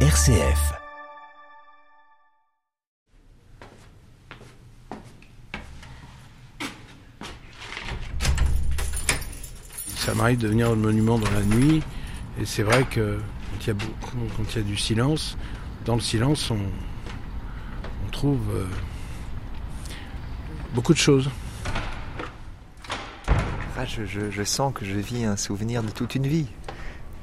RCF. 0.00 0.74
Ça 9.96 10.14
m'arrive 10.14 10.38
de 10.38 10.48
venir 10.48 10.70
au 10.70 10.76
monument 10.76 11.18
dans 11.18 11.30
la 11.30 11.42
nuit, 11.42 11.82
et 12.40 12.44
c'est 12.44 12.62
vrai 12.62 12.84
que 12.84 13.18
quand 13.18 13.58
il 13.62 13.66
y 13.66 13.70
a, 13.70 13.74
beaucoup- 13.74 14.16
quand 14.36 14.44
il 14.52 14.56
y 14.56 14.60
a 14.60 14.62
du 14.62 14.76
silence, 14.76 15.36
dans 15.84 15.94
le 15.94 16.00
silence, 16.00 16.50
on, 16.50 16.58
on 18.06 18.10
trouve 18.10 18.40
euh, 18.54 18.66
beaucoup 20.74 20.92
de 20.92 20.98
choses. 20.98 21.30
Ah, 23.78 23.84
je, 23.84 24.06
je- 24.06 24.30
je 24.30 24.42
sens 24.42 24.72
que 24.74 24.84
je 24.84 24.94
vis 24.94 25.24
un 25.24 25.36
souvenir 25.36 25.82
de 25.82 25.90
toute 25.90 26.14
une 26.14 26.26
vie. 26.26 26.46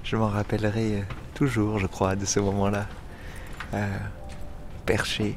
Je 0.04 0.16
m'en 0.18 0.28
rappellerai 0.28 0.98
euh, 1.00 1.04
toujours, 1.34 1.80
je 1.80 1.88
crois, 1.88 2.16
de 2.16 2.26
ce 2.26 2.40
moment-là. 2.40 2.86
Euh, 3.74 3.88
perché 4.86 5.36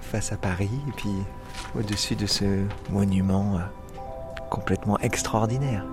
face 0.00 0.32
à 0.32 0.36
Paris, 0.36 0.70
et 0.88 0.92
puis 0.92 1.10
au-dessus 1.78 2.16
de 2.16 2.26
ce 2.26 2.64
monument 2.88 3.56
euh, 3.56 3.60
complètement 4.48 4.98
extraordinaire. 5.00 5.84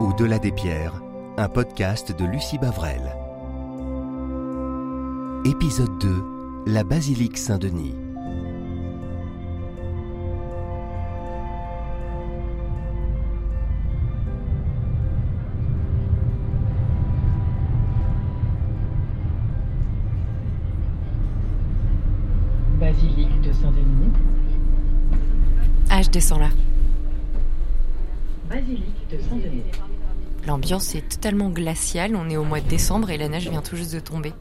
Au-delà 0.00 0.38
des 0.38 0.52
pierres, 0.52 0.94
un 1.38 1.48
podcast 1.48 2.12
de 2.12 2.24
Lucie 2.24 2.58
Bavrel. 2.58 3.19
Épisode 5.46 5.98
2 6.00 6.22
La 6.66 6.84
basilique 6.84 7.38
Saint-Denis. 7.38 7.94
Basilique 22.78 23.40
de 23.40 23.52
Saint-Denis. 23.54 24.12
Ah, 25.88 26.02
je 26.02 26.10
descends 26.10 26.38
là. 26.38 26.50
Basilique 28.50 28.82
de 29.10 29.18
Saint-Denis. 29.18 29.62
L'ambiance 30.46 30.94
est 30.94 31.08
totalement 31.08 31.48
glaciale, 31.48 32.14
on 32.14 32.28
est 32.28 32.36
au 32.36 32.44
mois 32.44 32.60
de 32.60 32.68
décembre 32.68 33.08
et 33.08 33.16
la 33.16 33.28
neige 33.30 33.48
vient 33.48 33.62
tout 33.62 33.76
juste 33.76 33.94
de 33.94 34.00
tomber. 34.00 34.34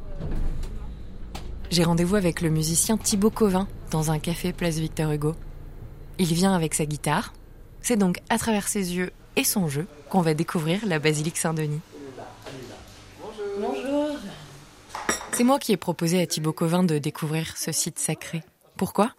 J'ai 1.72 1.84
rendez-vous 1.84 2.16
avec 2.16 2.42
le 2.42 2.50
musicien 2.50 2.98
Thibaut 2.98 3.30
Covin 3.30 3.68
dans 3.92 4.10
un 4.10 4.18
café 4.18 4.54
place 4.54 4.78
Victor 4.78 5.12
Hugo. 5.12 5.36
Il 6.18 6.34
vient 6.34 6.54
avec 6.54 6.74
sa 6.74 6.86
guitare. 6.86 7.32
C'est 7.82 7.96
donc 7.96 8.20
à 8.30 8.40
travers 8.40 8.68
ses 8.68 8.96
yeux 8.96 9.12
et 9.36 9.44
son 9.44 9.68
jeu 9.68 9.86
qu'on 10.10 10.22
va 10.22 10.34
découvrir 10.34 10.84
la 10.88 10.98
basilique 10.98 11.38
Saint-Denis. 11.38 11.82
Bonjour. 13.60 14.18
C'est 15.32 15.44
moi 15.44 15.60
qui 15.60 15.72
ai 15.72 15.78
proposé 15.78 16.20
à 16.20 16.26
Thibaut 16.26 16.54
Covin 16.54 16.84
de 16.84 16.98
découvrir 16.98 17.56
ce 17.56 17.72
site 17.72 18.00
sacré. 18.00 18.42
Pourquoi? 18.76 19.12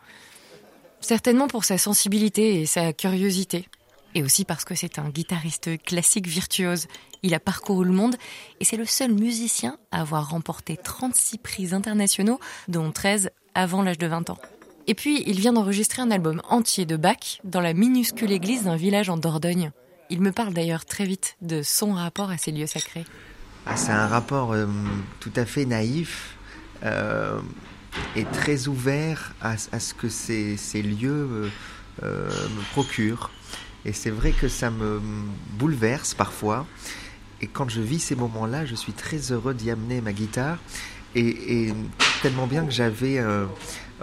Certainement 1.00 1.46
pour 1.46 1.64
sa 1.64 1.78
sensibilité 1.78 2.60
et 2.60 2.66
sa 2.66 2.92
curiosité. 2.92 3.68
Et 4.14 4.22
aussi 4.22 4.44
parce 4.44 4.64
que 4.64 4.74
c'est 4.74 4.98
un 4.98 5.08
guitariste 5.08 5.82
classique 5.84 6.26
virtuose. 6.26 6.86
Il 7.22 7.34
a 7.34 7.40
parcouru 7.40 7.84
le 7.84 7.92
monde 7.92 8.16
et 8.58 8.64
c'est 8.64 8.76
le 8.76 8.86
seul 8.86 9.12
musicien 9.12 9.78
à 9.92 10.00
avoir 10.00 10.30
remporté 10.30 10.76
36 10.76 11.38
prix 11.38 11.74
internationaux, 11.74 12.40
dont 12.68 12.90
13 12.90 13.30
avant 13.54 13.82
l'âge 13.82 13.98
de 13.98 14.06
20 14.06 14.30
ans. 14.30 14.38
Et 14.86 14.94
puis, 14.94 15.22
il 15.26 15.38
vient 15.38 15.52
d'enregistrer 15.52 16.02
un 16.02 16.10
album 16.10 16.42
entier 16.48 16.86
de 16.86 16.96
Bach 16.96 17.40
dans 17.44 17.60
la 17.60 17.74
minuscule 17.74 18.32
église 18.32 18.64
d'un 18.64 18.76
village 18.76 19.08
en 19.08 19.16
Dordogne. 19.16 19.70
Il 20.08 20.20
me 20.20 20.32
parle 20.32 20.52
d'ailleurs 20.52 20.84
très 20.84 21.04
vite 21.04 21.36
de 21.42 21.62
son 21.62 21.92
rapport 21.92 22.30
à 22.30 22.38
ces 22.38 22.50
lieux 22.50 22.66
sacrés. 22.66 23.04
Ah, 23.66 23.76
c'est 23.76 23.92
un 23.92 24.08
rapport 24.08 24.52
euh, 24.52 24.66
tout 25.20 25.32
à 25.36 25.44
fait 25.44 25.64
naïf 25.64 26.36
euh, 26.82 27.38
et 28.16 28.24
très 28.24 28.66
ouvert 28.66 29.34
à, 29.40 29.56
ce 29.56 29.94
que 29.94 30.08
ces, 30.08 30.56
lieux 30.82 31.50
euh, 32.02 32.28
me 32.28 32.72
procurent. 32.72 33.30
Et 33.84 33.92
c'est 33.92 34.10
vrai 34.10 34.32
que 34.32 34.48
ça 34.48 34.70
me 34.70 35.00
bouleverse 35.58 36.14
parfois. 36.14 36.66
Et 37.40 37.46
quand 37.46 37.68
je 37.68 37.80
vis 37.80 38.00
ces 38.00 38.16
moments-là, 38.16 38.66
je 38.66 38.74
suis 38.74 38.92
très 38.92 39.32
heureux 39.32 39.54
d'y 39.54 39.70
amener 39.70 40.00
ma 40.00 40.12
guitare. 40.12 40.58
Et, 41.14 41.72
tellement 42.22 42.46
bien 42.46 42.64
que 42.66 42.70
j'avais 42.70 43.18
euh, 43.18 43.46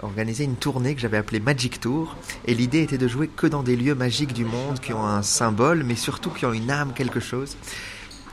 organisé 0.02 0.44
une 0.44 0.56
tournée 0.56 0.94
que 0.94 1.00
j'avais 1.00 1.16
appelée 1.16 1.40
Magic 1.40 1.80
Tour. 1.80 2.16
Et 2.46 2.54
l'idée 2.54 2.82
était 2.82 2.98
de 2.98 3.06
jouer 3.06 3.28
que 3.28 3.46
dans 3.46 3.62
des 3.62 3.76
lieux 3.76 3.94
magiques 3.94 4.32
du 4.32 4.44
monde 4.44 4.80
qui 4.80 4.92
ont 4.92 5.06
un 5.06 5.22
symbole, 5.22 5.84
mais 5.84 5.94
surtout 5.94 6.30
qui 6.30 6.44
ont 6.44 6.52
une 6.52 6.70
âme, 6.70 6.92
quelque 6.94 7.20
chose. 7.20 7.56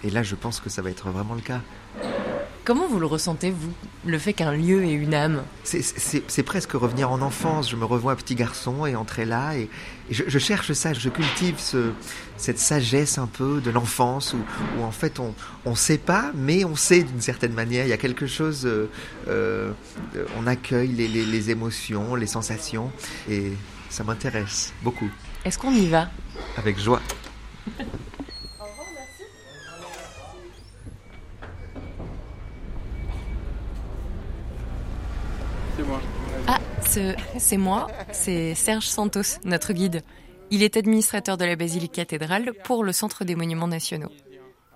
Et 0.04 0.10
là, 0.10 0.24
je 0.24 0.36
pense 0.36 0.60
que 0.60 0.70
ça 0.70 0.82
va 0.82 0.90
être 0.90 1.10
vraiment 1.10 1.36
le 1.36 1.42
cas. 1.42 1.62
Comment 2.66 2.88
vous 2.88 3.00
le 3.00 3.06
ressentez, 3.06 3.52
vous, 3.52 3.72
le 4.08 4.18
fait 4.18 4.34
qu'un 4.34 4.52
lieu 4.52 4.84
ait 4.86 4.94
une 4.94 5.14
âme? 5.14 5.44
C'est- 5.64 6.42
presque 6.44 6.72
revenir 6.72 7.12
en 7.12 7.22
enfance. 7.22 7.70
Je 7.70 7.76
me 7.76 7.86
revois 7.86 8.14
un 8.14 8.16
petit 8.16 8.34
garçon 8.34 8.88
et 8.88 8.96
entrer 8.96 9.26
là. 9.26 9.56
Et, 9.56 9.70
et 10.10 10.14
je, 10.14 10.24
je 10.28 10.40
cherche 10.40 10.74
ça, 10.74 10.92
je 10.92 11.10
cultive 11.10 11.60
ce, 11.60 11.92
cette 12.38 12.58
sagesse 12.58 13.20
un 13.20 13.28
peu 13.28 13.62
de 13.62 13.70
l'enfance 13.70 14.34
où, 14.34 14.40
où 14.80 14.84
en 14.84 14.92
fait 14.92 15.20
on 15.20 15.36
ne 15.70 15.76
sait 15.76 16.00
pas, 16.00 16.32
mais 16.34 16.66
on 16.66 16.76
sait 16.76 17.04
d'une 17.04 17.22
certaine 17.22 17.54
manière. 17.54 17.86
Il 17.86 17.90
y 17.90 17.94
a 17.94 17.98
quelque 17.98 18.26
chose, 18.26 18.66
euh, 18.66 18.90
euh, 19.28 19.72
euh, 20.16 20.26
on 20.40 20.48
accueille 20.48 20.90
les, 20.92 21.08
les- 21.08 21.26
les 21.26 21.50
émotions, 21.52 22.16
les 22.16 22.28
sensations. 22.28 22.92
Et 23.30 23.52
ça 23.92 24.04
m'intéresse 24.04 24.74
beaucoup, 24.82 25.10
Est-ce 25.46 25.60
qu'on 25.60 25.72
y 25.72 25.86
va? 25.88 26.10
Avec 26.58 26.80
joie. 26.80 27.00
C'est 35.78 35.84
moi. 35.84 36.00
Ah, 36.48 36.60
ce- 36.85 36.85
c'est 37.38 37.58
moi, 37.58 37.88
c'est 38.12 38.56
Serge 38.56 38.88
Santos, 38.88 39.40
notre 39.44 39.74
guide. 39.74 40.04
Il 40.52 40.64
est 40.64 40.78
administrateur 40.78 41.38
de 41.38 41.46
la 41.46 41.56
basilique 41.56 41.94
cathédrale 41.94 42.54
pour 42.64 42.84
le 42.84 42.92
Centre 42.92 43.26
des 43.26 43.36
Monuments 43.36 43.68
Nationaux. 43.68 44.12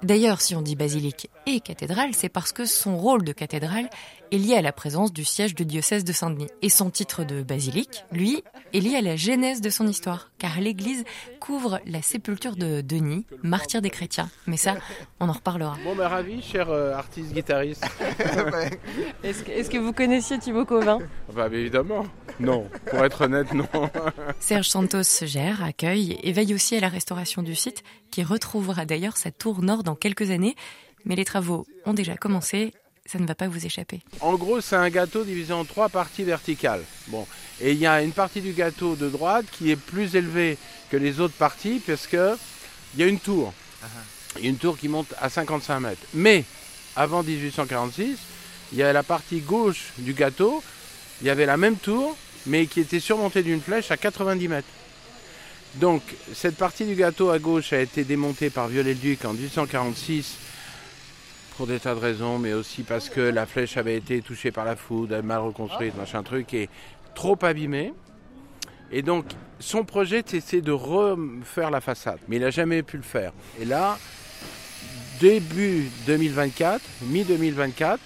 D'ailleurs, 0.02 0.40
si 0.40 0.56
on 0.56 0.62
dit 0.62 0.76
basilique 0.76 1.30
et 1.46 1.60
cathédrale, 1.60 2.14
c'est 2.14 2.30
parce 2.30 2.54
que 2.54 2.66
son 2.66 2.98
rôle 2.98 3.24
de 3.24 3.34
cathédrale 3.34 3.90
est 4.32 4.38
lié 4.38 4.56
à 4.56 4.62
la 4.62 4.72
présence 4.72 5.14
du 5.14 5.26
siège 5.26 5.56
du 5.56 5.66
diocèse 5.66 6.04
de 6.04 6.14
Saint-Denis. 6.14 6.50
Et 6.62 6.70
son 6.70 6.90
titre 6.90 7.24
de 7.24 7.42
basilique, 7.42 8.04
lui, 8.12 8.44
est 8.74 8.80
lié 8.80 8.96
à 8.96 9.02
la 9.02 9.16
genèse 9.16 9.62
de 9.62 9.70
son 9.70 9.88
histoire, 9.88 10.32
car 10.38 10.60
l'église 10.60 11.04
couvre 11.40 11.80
la 11.86 12.02
sépulture 12.02 12.56
de 12.56 12.82
Denis, 12.82 13.26
martyr 13.44 13.82
des 13.82 13.90
chrétiens. 13.90 14.30
Mais 14.48 14.58
ça, 14.58 14.76
on 15.20 15.30
en 15.30 15.34
reparlera. 15.34 15.78
Bon, 15.84 15.96
ben 15.96 16.08
ravi, 16.08 16.42
cher 16.42 16.70
euh, 16.70 16.94
artiste 16.94 17.34
guitariste. 17.34 17.86
Est-ce 19.24 19.44
que, 19.44 19.52
est-ce 19.52 19.70
que 19.70 19.78
vous 19.78 19.94
connaissiez 19.94 20.40
Thibaut 20.40 20.66
Covin 20.66 21.00
bah, 21.34 21.48
évidemment. 21.52 22.06
Non, 22.40 22.70
pour 22.88 23.04
être 23.06 23.22
honnête, 23.22 23.54
non. 23.54 23.68
Serge 24.40 24.68
Santos 24.68 25.04
gère, 25.22 25.64
accueille 25.64 26.20
et 26.24 26.32
veille 26.32 26.54
aussi 26.54 26.76
à 26.76 26.80
la 26.80 26.90
restauration 26.90 27.44
du 27.44 27.56
site, 27.56 27.84
qui 28.12 28.24
retrouvera 28.24 28.86
d'ailleurs 28.86 29.18
sa 29.18 29.32
tour 29.32 29.62
nord 29.62 29.84
dans 29.84 29.96
quelques 29.96 30.32
années. 30.32 30.56
Mais 31.06 31.16
les 31.16 31.26
travaux 31.26 31.66
ont 31.86 31.94
déjà 31.94 32.18
commencé, 32.18 32.74
ça 33.12 33.18
ne 33.18 33.26
va 33.26 33.34
pas 33.34 33.48
vous 33.48 33.66
échapper. 33.66 34.02
En 34.20 34.36
gros, 34.36 34.62
c'est 34.62 34.76
un 34.76 34.90
gâteau 34.90 35.24
divisé 35.24 35.52
en 35.52 35.66
trois 35.66 35.90
parties 35.90 36.24
verticales. 36.24 36.84
Bon, 37.08 37.26
et 37.60 37.72
il 37.72 37.80
y 37.80 37.88
a 37.88 38.04
une 38.04 38.12
partie 38.12 38.42
du 38.42 38.54
gâteau 38.54 38.96
de 38.96 39.10
droite 39.10 39.46
qui 39.52 39.72
est 39.72 39.76
plus 39.76 40.16
élevée 40.16 40.58
que 40.92 40.98
les 40.98 41.20
autres 41.20 41.34
parties 41.34 41.82
parce 41.86 42.06
que 42.06 42.38
il 42.94 43.00
y 43.00 43.04
a 43.04 43.08
une 43.08 43.20
tour. 43.20 43.54
Il 44.38 44.44
y 44.44 44.48
a 44.48 44.50
une 44.50 44.58
tour 44.58 44.78
qui 44.78 44.88
monte 44.88 45.14
à 45.20 45.30
55 45.30 45.80
mètres. 45.80 46.02
Mais 46.14 46.44
avant 46.96 47.24
1846, 47.24 48.18
il 48.72 48.78
y 48.78 48.84
a 48.84 48.94
la 48.94 49.04
partie 49.04 49.40
gauche 49.40 49.94
du 49.98 50.14
gâteau. 50.14 50.64
Il 51.22 51.28
y 51.28 51.30
avait 51.32 51.48
la 51.48 51.58
même 51.58 51.78
tour, 51.78 52.16
mais 52.46 52.68
qui 52.68 52.80
était 52.80 53.00
surmontée 53.00 53.42
d'une 53.42 53.62
flèche 53.62 53.90
à 53.90 53.98
90 53.98 54.48
mètres. 54.48 54.68
Donc, 55.76 56.02
cette 56.34 56.58
partie 56.58 56.86
du 56.86 56.96
gâteau 56.96 57.30
à 57.30 57.40
gauche 57.40 57.74
a 57.74 57.80
été 57.80 58.04
démontée 58.04 58.50
par 58.50 58.68
Viollet-le-Duc 58.68 59.26
en 59.26 59.34
1846 59.34 60.36
pour 61.60 61.68
des 61.68 61.78
tas 61.82 61.94
de 61.94 62.00
raisons, 62.00 62.40
mais 62.40 62.54
aussi 62.54 62.84
parce 62.84 63.10
que 63.10 63.20
la 63.20 63.46
flèche 63.46 63.76
avait 63.76 63.98
été 63.98 64.22
touchée 64.22 64.50
par 64.50 64.64
la 64.64 64.78
foudre, 64.78 65.22
mal 65.22 65.40
reconstruite, 65.42 65.94
machin 65.98 66.24
truc, 66.24 66.54
et 66.54 66.70
trop 67.16 67.38
abîmée. 67.42 67.94
Et 68.94 69.02
donc, 69.02 69.26
son 69.60 69.84
projet, 69.84 70.24
c'était 70.26 70.62
de 70.62 70.72
refaire 70.72 71.70
la 71.70 71.82
façade, 71.82 72.20
mais 72.30 72.38
il 72.38 72.44
n'a 72.44 72.50
jamais 72.50 72.82
pu 72.82 72.96
le 72.96 73.04
faire. 73.04 73.34
Et 73.60 73.66
là, 73.66 73.98
début 75.20 75.90
2024, 76.08 76.80
mi-2024, 77.02 77.98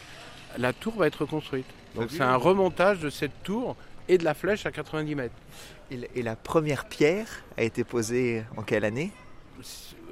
la 0.58 0.74
tour 0.74 0.96
va 0.96 1.06
être 1.06 1.22
reconstruite. 1.22 1.68
Donc 1.94 2.10
c'est 2.10 2.22
un 2.24 2.36
remontage 2.38 3.02
de 3.02 3.12
cette 3.12 3.44
tour 3.44 3.76
et 4.10 4.18
de 4.18 4.24
la 4.24 4.34
flèche 4.34 4.66
à 4.66 4.72
90 4.72 5.14
mètres. 5.14 5.36
Et, 5.92 5.98
la- 5.98 6.08
et 6.16 6.24
la 6.24 6.36
première 6.36 6.86
pierre 6.86 7.28
a 7.56 7.62
été 7.62 7.84
posée 7.84 8.44
en 8.58 8.64
quelle 8.64 8.84
année? 8.84 9.12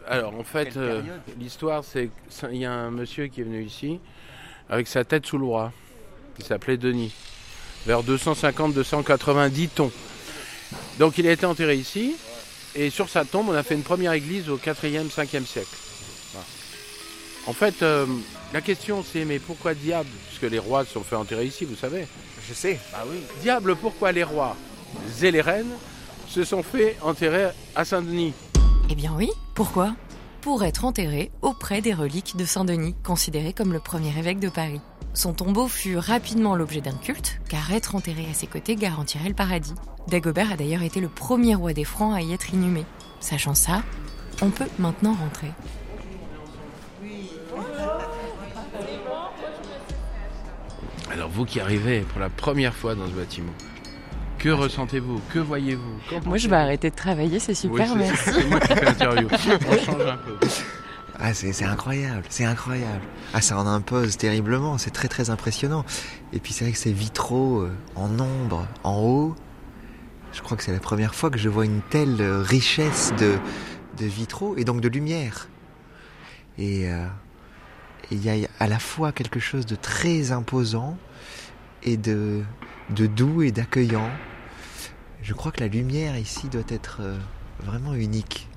Alors 0.08 0.34
en 0.36 0.44
fait, 0.44 0.76
euh, 0.78 1.02
l'histoire 1.40 1.84
c'est 1.84 2.10
qu'il 2.30 2.58
y 2.58 2.66
a 2.66 2.74
un 2.74 2.92
monsieur 2.92 3.28
qui 3.28 3.42
est 3.42 3.44
venu 3.44 3.64
ici 3.64 4.00
avec 4.70 4.88
sa 4.88 5.04
tête 5.04 5.26
sous 5.26 5.38
le 5.38 5.46
bras, 5.46 5.72
qui 6.38 6.46
s'appelait 6.46 6.78
Denis. 6.78 7.14
vers 7.86 8.04
250-290 8.04 9.70
tons. 9.70 9.92
Donc 11.00 11.18
il 11.18 11.28
a 11.28 11.32
été 11.32 11.46
enterré 11.46 11.76
ici, 11.76 12.16
et 12.76 12.90
sur 12.90 13.10
sa 13.10 13.26
tombe, 13.26 13.50
on 13.50 13.54
a 13.54 13.64
fait 13.64 13.76
une 13.76 13.84
première 13.84 14.14
église 14.14 14.50
au 14.50 14.58
4e, 14.58 15.10
5e 15.10 15.46
siècle. 15.46 15.76
En 17.48 17.54
fait, 17.54 17.82
euh, 17.82 18.06
la 18.54 18.62
question 18.62 19.04
c'est 19.04 19.26
mais 19.26 19.40
pourquoi 19.40 19.74
diable? 19.74 20.10
Puisque 20.28 20.52
les 20.52 20.60
rois 20.60 20.86
se 20.86 20.94
sont 20.94 21.04
fait 21.04 21.16
enterrer 21.16 21.46
ici, 21.46 21.66
vous 21.66 21.76
savez. 21.76 22.08
Je 22.48 22.54
sais. 22.54 22.80
Bah 22.92 23.04
oui. 23.10 23.18
Diable, 23.42 23.76
pourquoi 23.76 24.12
les 24.12 24.24
rois 24.24 24.56
et 25.22 25.32
les 25.32 25.42
reines 25.42 25.74
se 26.28 26.44
sont 26.44 26.64
fait 26.64 26.98
enterrer 27.02 27.50
à 27.76 27.84
Saint-Denis? 27.84 28.34
Eh 28.90 28.96
bien 28.96 29.12
oui, 29.18 29.30
pourquoi? 29.64 29.94
Pour 30.42 30.64
être 30.64 30.86
enterré 30.86 31.30
auprès 31.44 31.82
des 31.82 31.94
reliques 31.94 32.36
de 32.36 32.46
Saint-Denis, 32.46 32.96
considéré 33.04 33.54
comme 33.54 33.74
le 33.74 33.80
premier 33.80 34.10
évêque 34.18 34.40
de 34.40 34.50
Paris. 34.50 34.82
Son 35.14 35.34
tombeau 35.34 35.68
fut 35.68 36.00
rapidement 36.00 36.56
l'objet 36.56 36.82
d'un 36.82 36.96
culte, 36.96 37.40
car 37.48 37.72
être 37.72 37.94
enterré 37.94 38.26
à 38.28 38.34
ses 38.34 38.48
côtés 38.48 38.76
garantirait 38.76 39.30
le 39.30 39.36
paradis. 39.36 39.76
Dagobert 40.08 40.52
a 40.52 40.58
d'ailleurs 40.58 40.82
été 40.82 41.00
le 41.00 41.10
premier 41.10 41.54
roi 41.54 41.74
des 41.74 41.84
Francs 41.84 42.16
à 42.16 42.22
y 42.22 42.34
être 42.34 42.56
inhumé. 42.56 42.86
Sachant 43.20 43.54
ça, 43.54 43.84
on 44.42 44.50
peut 44.50 44.68
maintenant 44.80 45.14
rentrer. 45.14 45.52
Alors 51.12 51.30
vous 51.30 51.46
qui 51.46 51.60
arrivez 51.60 52.00
pour 52.00 52.20
la 52.20 52.32
première 52.32 52.74
fois 52.74 52.96
dans 52.96 53.06
ce 53.06 53.12
bâtiment, 53.12 53.54
que 54.42 54.50
ressentez-vous 54.50 55.22
Que 55.34 55.40
voyez-vous 55.40 56.20
Moi, 56.26 56.38
je 56.38 56.48
vais 56.50 56.56
arrêter 56.56 56.90
de 56.90 56.96
travailler, 56.96 57.40
c'est 57.40 57.54
super, 57.54 57.94
Oui, 57.96 58.04
c'est- 58.04 58.30
merci. 58.30 58.30
C'est 58.42 58.50
moi 58.50 58.60
qui 58.60 58.68
fais 58.74 58.86
l'interview. 58.86 59.28
On 59.32 59.78
change 59.78 60.06
un 60.08 60.18
peu. 60.18 60.36
Ah, 61.24 61.36
c'est 61.36 61.54
c'est 61.54 61.66
incroyable, 61.66 62.24
c'est 62.30 62.46
incroyable. 62.46 63.02
Ah, 63.36 63.42
ça 63.42 63.56
en 63.60 63.68
impose 63.68 64.18
terriblement, 64.18 64.80
c'est 64.80 64.90
très 64.90 65.08
très 65.08 65.30
impressionnant. 65.30 65.86
Et 66.34 66.40
puis 66.40 66.52
c'est 66.52 66.64
vrai 66.66 66.72
que 66.72 66.80
ces 66.80 66.92
vitraux 66.94 67.62
euh, 67.62 67.72
en 67.96 68.20
ombre, 68.20 68.66
en 68.84 68.98
haut, 69.00 69.36
je 70.34 70.42
crois 70.42 70.58
que 70.58 70.64
c'est 70.64 70.72
la 70.72 70.80
première 70.80 71.14
fois 71.14 71.30
que 71.30 71.38
je 71.38 71.48
vois 71.48 71.66
une 71.66 71.82
telle 71.92 72.20
euh, 72.22 72.42
richesse 72.42 73.14
de, 73.20 73.38
de 74.00 74.06
vitraux 74.08 74.56
et 74.58 74.64
donc 74.64 74.82
de 74.82 74.88
lumière. 74.90 75.48
Et 76.58 76.90
euh, 76.92 77.06
et 78.10 78.16
il 78.16 78.26
y 78.26 78.30
a 78.46 78.48
à 78.60 78.68
la 78.68 78.80
fois 78.80 79.12
quelque 79.12 79.40
chose 79.40 79.68
de 79.68 79.76
très 79.76 80.32
imposant 80.32 80.98
et 81.84 81.98
de, 81.98 82.42
de 82.90 83.06
doux 83.06 83.44
et 83.44 83.52
d'accueillant. 83.52 84.10
Je 85.22 85.34
crois 85.34 85.52
que 85.52 85.62
la 85.62 85.68
lumière 85.68 86.18
ici 86.18 86.48
doit 86.50 86.62
être 86.70 86.98
euh, 87.02 87.18
vraiment 87.64 87.94
unique. 87.94 88.48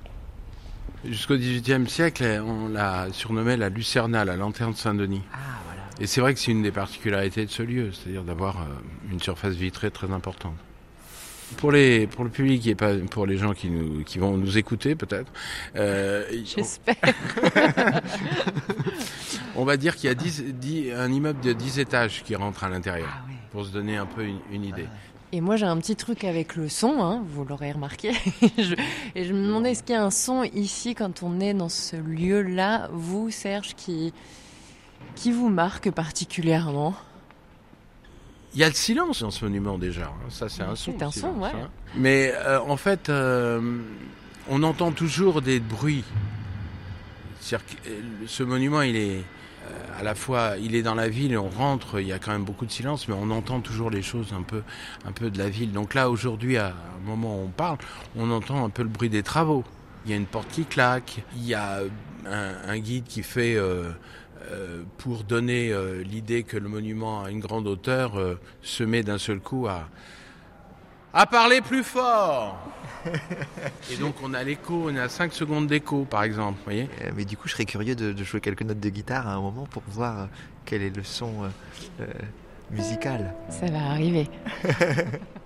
Jusqu'au 1.05 1.37
XVIIIe 1.37 1.89
siècle, 1.89 2.25
on 2.47 2.69
l'a 2.69 3.09
surnommée 3.13 3.57
la 3.59 3.69
Lucerna, 3.69 4.25
la 4.25 4.37
lanterne 4.37 4.73
de 4.73 4.77
Saint-Denis. 4.77 5.23
Ah, 5.33 5.37
voilà. 5.67 5.83
Et 6.01 6.07
c'est 6.07 6.23
vrai 6.23 6.33
que 6.33 6.41
c'est 6.41 6.51
une 6.53 6.63
des 6.63 6.71
particularités 6.73 7.45
de 7.45 7.51
ce 7.51 7.63
lieu, 7.63 7.93
c'est-à-dire 7.93 8.25
d'avoir 8.25 8.63
euh, 8.63 8.65
une 9.13 9.21
surface 9.21 9.55
vitrée 9.55 9.91
très 9.91 10.11
importante. 10.11 10.55
Pour, 11.59 11.71
les, 11.73 12.07
pour 12.07 12.25
le 12.25 12.31
public 12.31 12.67
et 12.67 12.75
pas 12.75 12.95
pour 13.11 13.27
les 13.27 13.37
gens 13.37 13.53
qui, 13.53 13.69
nous, 13.69 14.03
qui 14.03 14.19
vont 14.19 14.39
nous 14.39 14.57
écouter 14.57 14.95
peut-être, 14.95 15.31
euh, 15.77 16.25
J'espère. 16.43 16.97
on 19.55 19.65
va 19.67 19.77
dire 19.77 19.95
qu'il 19.95 20.09
y 20.09 20.11
a 20.11 20.15
10 20.15 20.43
10 20.55 20.93
un 20.93 21.13
immeuble 21.13 21.41
de 21.41 21.53
10 21.53 21.81
étages 21.81 22.23
qui 22.25 22.35
rentre 22.35 22.65
à 22.65 22.71
l'intérieur, 22.71 23.11
Ah 23.13 23.25
oui. 23.29 23.35
pour 23.53 23.67
se 23.67 23.71
donner 23.71 23.99
un 23.99 24.07
peu 24.07 24.25
une, 24.25 24.39
une 24.51 24.65
idée. 24.65 24.87
Et 25.37 25.41
moi, 25.41 25.57
j'ai 25.57 25.67
un 25.67 25.77
petit 25.79 25.97
truc 25.97 26.23
avec 26.23 26.55
le 26.55 26.69
son, 26.69 27.03
hein, 27.03 27.25
vous 27.27 27.45
l'aurez 27.45 27.73
remarqué. 27.73 28.13
Je- 28.57 28.77
et 29.17 29.25
je 29.25 29.33
me 29.33 29.45
demandais, 29.45 29.73
est-ce 29.73 29.83
qu'il 29.83 29.97
y 29.97 29.99
a 29.99 30.05
un 30.05 30.13
son 30.13 30.45
ici, 30.45 30.95
quand 30.95 31.25
on 31.25 31.41
est 31.41 31.55
dans 31.55 31.69
ce 31.69 31.97
lieu-là, 31.97 32.89
vous, 32.93 33.31
Serge, 33.33 33.75
qui, 33.75 34.13
qui 35.17 35.33
vous 35.33 35.49
marque 35.49 35.91
particulièrement? 35.91 36.95
Il 38.55 38.61
y 38.61 38.63
a 38.63 38.69
le 38.69 38.75
silence 38.75 39.23
dans 39.23 39.33
ce 39.33 39.45
monument 39.45 39.77
déjà, 39.77 40.05
hein. 40.05 40.29
ça 40.29 40.49
c'est 40.49 40.63
un 40.63 40.77
son. 40.77 40.95
C'est 40.97 41.03
un 41.05 41.11
son, 41.11 41.19
silence, 41.33 41.43
ouais. 41.53 41.61
hein. 41.61 41.69
Mais 41.97 42.33
euh, 42.37 42.61
en 42.61 42.77
fait, 42.77 43.09
euh, 43.09 43.81
on 44.49 44.63
entend 44.63 44.93
toujours 44.93 45.43
des 45.43 45.59
bruits. 45.59 46.05
C'est-à-dire 47.45 47.67
que 47.67 47.89
euh, 47.91 48.01
ce 48.27 48.43
monument, 48.43 48.81
il 48.81 48.97
est 48.97 49.23
euh, 49.65 50.01
à 50.01 50.03
la 50.03 50.15
fois, 50.15 50.55
il 50.59 50.75
est 50.75 50.83
dans 50.83 50.95
la 50.95 51.09
ville 51.09 51.37
on 51.37 51.51
rentre, 51.51 52.01
il 52.01 52.07
y 52.07 52.13
a 52.13 52.19
quand 52.19 52.33
même 52.33 52.45
beaucoup 52.45 52.65
de 52.65 52.71
silence, 52.71 53.07
mais 53.07 53.15
on 53.15 53.31
entend 53.31 53.61
toujours 53.61 53.91
les 53.91 54.03
choses 54.03 54.33
un 54.33 54.43
peu, 54.43 54.63
un 55.05 55.13
peu 55.13 55.31
de 55.31 55.37
la 55.37 55.51
ville. 55.51 55.73
Donc 55.73 55.93
là, 55.93 56.11
aujourd'hui, 56.11 56.57
à 56.57 56.69
un 56.69 57.07
moment 57.07 57.37
où 57.37 57.45
on 57.45 57.49
parle, 57.49 57.79
on 58.17 58.31
entend 58.31 58.65
un 58.65 58.71
peu 58.71 58.83
le 58.83 58.89
bruit 58.89 59.11
des 59.11 59.23
travaux. 59.23 59.63
Il 60.05 60.11
y 60.11 60.15
a 60.15 60.17
une 60.17 60.27
porte 60.27 60.49
qui 60.49 60.65
claque, 60.65 61.23
il 61.37 61.45
y 61.45 61.55
a 61.55 61.81
un, 62.27 62.79
guide 62.79 63.05
qui 63.05 63.23
fait, 63.23 63.57
euh, 63.57 63.91
euh, 64.51 64.83
pour 64.97 65.25
donner 65.25 65.73
l'idée 66.03 66.45
que 66.45 66.57
le 66.57 66.69
monument 66.69 67.25
a 67.25 67.31
une 67.31 67.41
grande 67.41 67.67
hauteur, 67.67 68.15
se 68.63 68.85
met 68.85 69.03
d'un 69.03 69.19
seul 69.19 69.41
coup 69.41 69.67
à, 69.67 69.89
à 71.15 71.27
parler 71.27 71.61
plus 71.61 71.85
fort. 71.85 72.59
Et 73.93 73.97
donc 73.97 74.17
on 74.23 74.33
a 74.35 74.43
l'écho, 74.43 74.89
on 74.91 74.97
a 74.97 75.09
5 75.09 75.33
secondes 75.33 75.67
d'écho 75.67 76.05
par 76.05 76.23
exemple, 76.25 76.59
vous 76.59 76.65
voyez 76.65 76.89
Euh, 77.03 77.11
Mais 77.17 77.25
du 77.25 77.37
coup, 77.37 77.49
je 77.49 77.53
serais 77.53 77.67
curieux 77.67 77.95
de, 77.95 78.13
de 78.13 78.25
jouer 78.25 78.41
quelques 78.41 78.63
notes 78.63 78.81
de 78.81 78.89
guitare 78.89 79.29
à 79.29 79.33
un 79.35 79.41
moment 79.41 79.67
pour 79.71 79.83
voir 79.89 80.21
euh, 80.21 80.27
quel 80.65 80.83
est 80.83 80.95
le 80.95 81.05
son 81.05 81.45
euh, 81.45 81.49
euh, 82.01 82.07
musical. 82.71 83.35
Ça 83.51 83.67
va 83.67 83.91
arriver. 83.91 84.29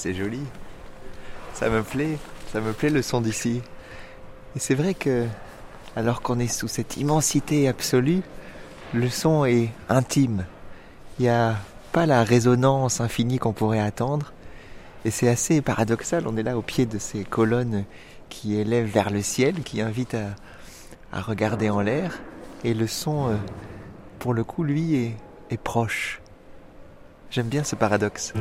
c'est 0.00 0.14
joli. 0.14 0.40
Ça 1.52 1.68
me 1.68 1.82
plaît. 1.82 2.16
Ça 2.50 2.60
me 2.62 2.72
plaît 2.72 2.88
le 2.88 3.02
son 3.02 3.20
d'ici. 3.20 3.60
Et 4.56 4.58
c'est 4.58 4.74
vrai 4.74 4.94
que, 4.94 5.26
alors 5.94 6.22
qu'on 6.22 6.38
est 6.38 6.48
sous 6.48 6.68
cette 6.68 6.96
immensité 6.96 7.68
absolue, 7.68 8.22
le 8.94 9.10
son 9.10 9.44
est 9.44 9.68
intime. 9.90 10.46
Il 11.18 11.24
n'y 11.24 11.28
a 11.28 11.56
pas 11.92 12.06
la 12.06 12.24
résonance 12.24 13.02
infinie 13.02 13.38
qu'on 13.38 13.52
pourrait 13.52 13.80
attendre. 13.80 14.32
Et 15.04 15.10
c'est 15.10 15.28
assez 15.28 15.60
paradoxal. 15.60 16.26
On 16.26 16.36
est 16.38 16.42
là 16.42 16.56
au 16.56 16.62
pied 16.62 16.86
de 16.86 16.98
ces 16.98 17.24
colonnes 17.24 17.84
qui 18.30 18.56
élèvent 18.56 18.90
vers 18.90 19.10
le 19.10 19.20
ciel, 19.20 19.62
qui 19.62 19.82
invitent 19.82 20.16
à, 21.12 21.20
regarder 21.20 21.68
en 21.68 21.82
l'air. 21.82 22.20
Et 22.64 22.72
le 22.72 22.86
son, 22.86 23.28
euh, 23.28 23.36
pour 24.18 24.32
le 24.32 24.44
coup, 24.44 24.62
lui, 24.62 25.12
est 25.50 25.60
proche. 25.62 26.22
J'aime 27.30 27.46
bien 27.46 27.62
ce 27.62 27.76
paradoxe. 27.76 28.32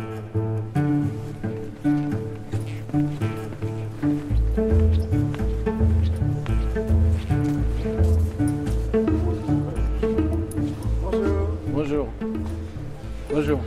Bonjour. 11.72 12.08
Bonjour. 13.32 13.60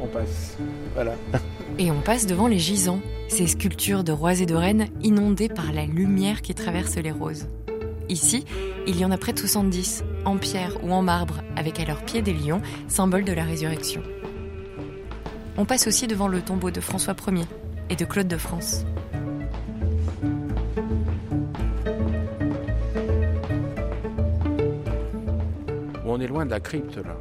On 0.00 0.06
passe. 0.06 0.56
Voilà. 0.94 1.14
Et 1.80 1.90
on 1.90 2.00
passe 2.00 2.26
devant 2.26 2.46
les 2.46 2.60
gisants, 2.60 3.00
ces 3.26 3.48
sculptures 3.48 4.04
de 4.04 4.12
rois 4.12 4.38
et 4.38 4.46
de 4.46 4.54
reines 4.54 4.86
inondées 5.02 5.48
par 5.48 5.72
la 5.72 5.84
lumière 5.84 6.40
qui 6.40 6.54
traverse 6.54 6.94
les 6.94 7.10
roses. 7.10 7.48
Ici, 8.08 8.44
il 8.86 8.96
y 8.96 9.04
en 9.04 9.10
a 9.10 9.18
près 9.18 9.32
de 9.32 9.38
70, 9.40 10.04
en 10.24 10.36
pierre 10.36 10.76
ou 10.84 10.92
en 10.92 11.02
marbre, 11.02 11.42
avec 11.56 11.80
à 11.80 11.84
leurs 11.84 12.04
pieds 12.04 12.22
des 12.22 12.32
lions, 12.32 12.62
symbole 12.86 13.24
de 13.24 13.32
la 13.32 13.42
résurrection. 13.42 14.02
On 15.56 15.64
passe 15.64 15.86
aussi 15.86 16.06
devant 16.08 16.26
le 16.26 16.42
tombeau 16.42 16.70
de 16.72 16.80
François 16.80 17.14
Ier 17.28 17.44
et 17.88 17.94
de 17.94 18.04
Claude 18.04 18.26
de 18.26 18.36
France. 18.36 18.84
On 26.04 26.20
est 26.20 26.26
loin 26.26 26.44
de 26.44 26.50
la 26.50 26.60
crypte 26.60 26.96
là. 26.96 27.16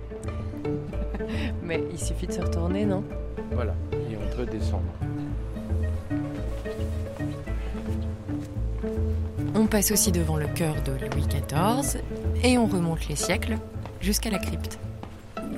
Mais 1.64 1.84
il 1.92 2.00
suffit 2.00 2.28
de 2.28 2.32
se 2.32 2.42
retourner, 2.42 2.86
non? 2.86 3.04
Voilà. 3.52 3.76
Et 3.94 4.18
on 4.18 4.36
peut 4.36 4.46
descendre. 4.46 4.84
On 9.56 9.68
passe 9.68 9.92
aussi 9.92 10.12
devant 10.12 10.38
le 10.38 10.48
chœur 10.48 10.76
de 10.84 10.92
Louis 10.92 11.28
XIV 11.28 12.02
et 12.44 12.58
on 12.58 12.66
remonte 12.66 13.08
les 13.08 13.16
siècles 13.16 13.58
jusqu'à 14.02 14.32
la 14.32 14.40
crypte. 14.40 14.80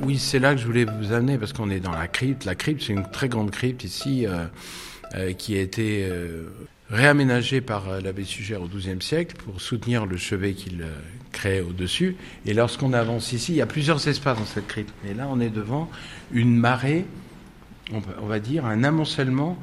Oui, 0.05 0.19
c'est 0.19 0.37
là 0.37 0.53
que 0.53 0.61
je 0.61 0.67
voulais 0.67 0.85
vous 0.85 1.13
amener 1.13 1.39
parce 1.39 1.51
qu'on 1.51 1.71
est 1.71 1.79
dans 1.79 1.91
la 1.91 2.07
crypte. 2.07 2.45
La 2.45 2.53
crypte, 2.53 2.83
c'est 2.85 2.93
une 2.93 3.09
très 3.09 3.27
grande 3.27 3.49
crypte 3.49 3.83
ici 3.83 4.27
euh, 4.27 4.45
euh, 5.15 5.33
qui 5.33 5.57
a 5.57 5.61
été 5.61 6.07
euh, 6.07 6.43
réaménagée 6.91 7.59
par 7.59 8.01
l'abbé 8.03 8.23
Sugère 8.23 8.61
au 8.61 8.67
XIIe 8.67 9.01
siècle 9.01 9.35
pour 9.43 9.59
soutenir 9.59 10.05
le 10.05 10.15
chevet 10.17 10.53
qu'il 10.53 10.85
créait 11.31 11.61
au-dessus. 11.61 12.17
Et 12.45 12.53
lorsqu'on 12.53 12.93
avance 12.93 13.33
ici, 13.33 13.53
il 13.53 13.55
y 13.55 13.63
a 13.63 13.65
plusieurs 13.65 14.07
espaces 14.07 14.37
dans 14.37 14.45
cette 14.45 14.67
crypte. 14.67 14.93
Mais 15.03 15.15
là, 15.15 15.27
on 15.27 15.39
est 15.39 15.49
devant 15.49 15.89
une 16.31 16.55
marée, 16.55 17.07
on 17.91 18.27
va- 18.27 18.39
dire, 18.39 18.67
un 18.67 18.83
amoncellement 18.83 19.57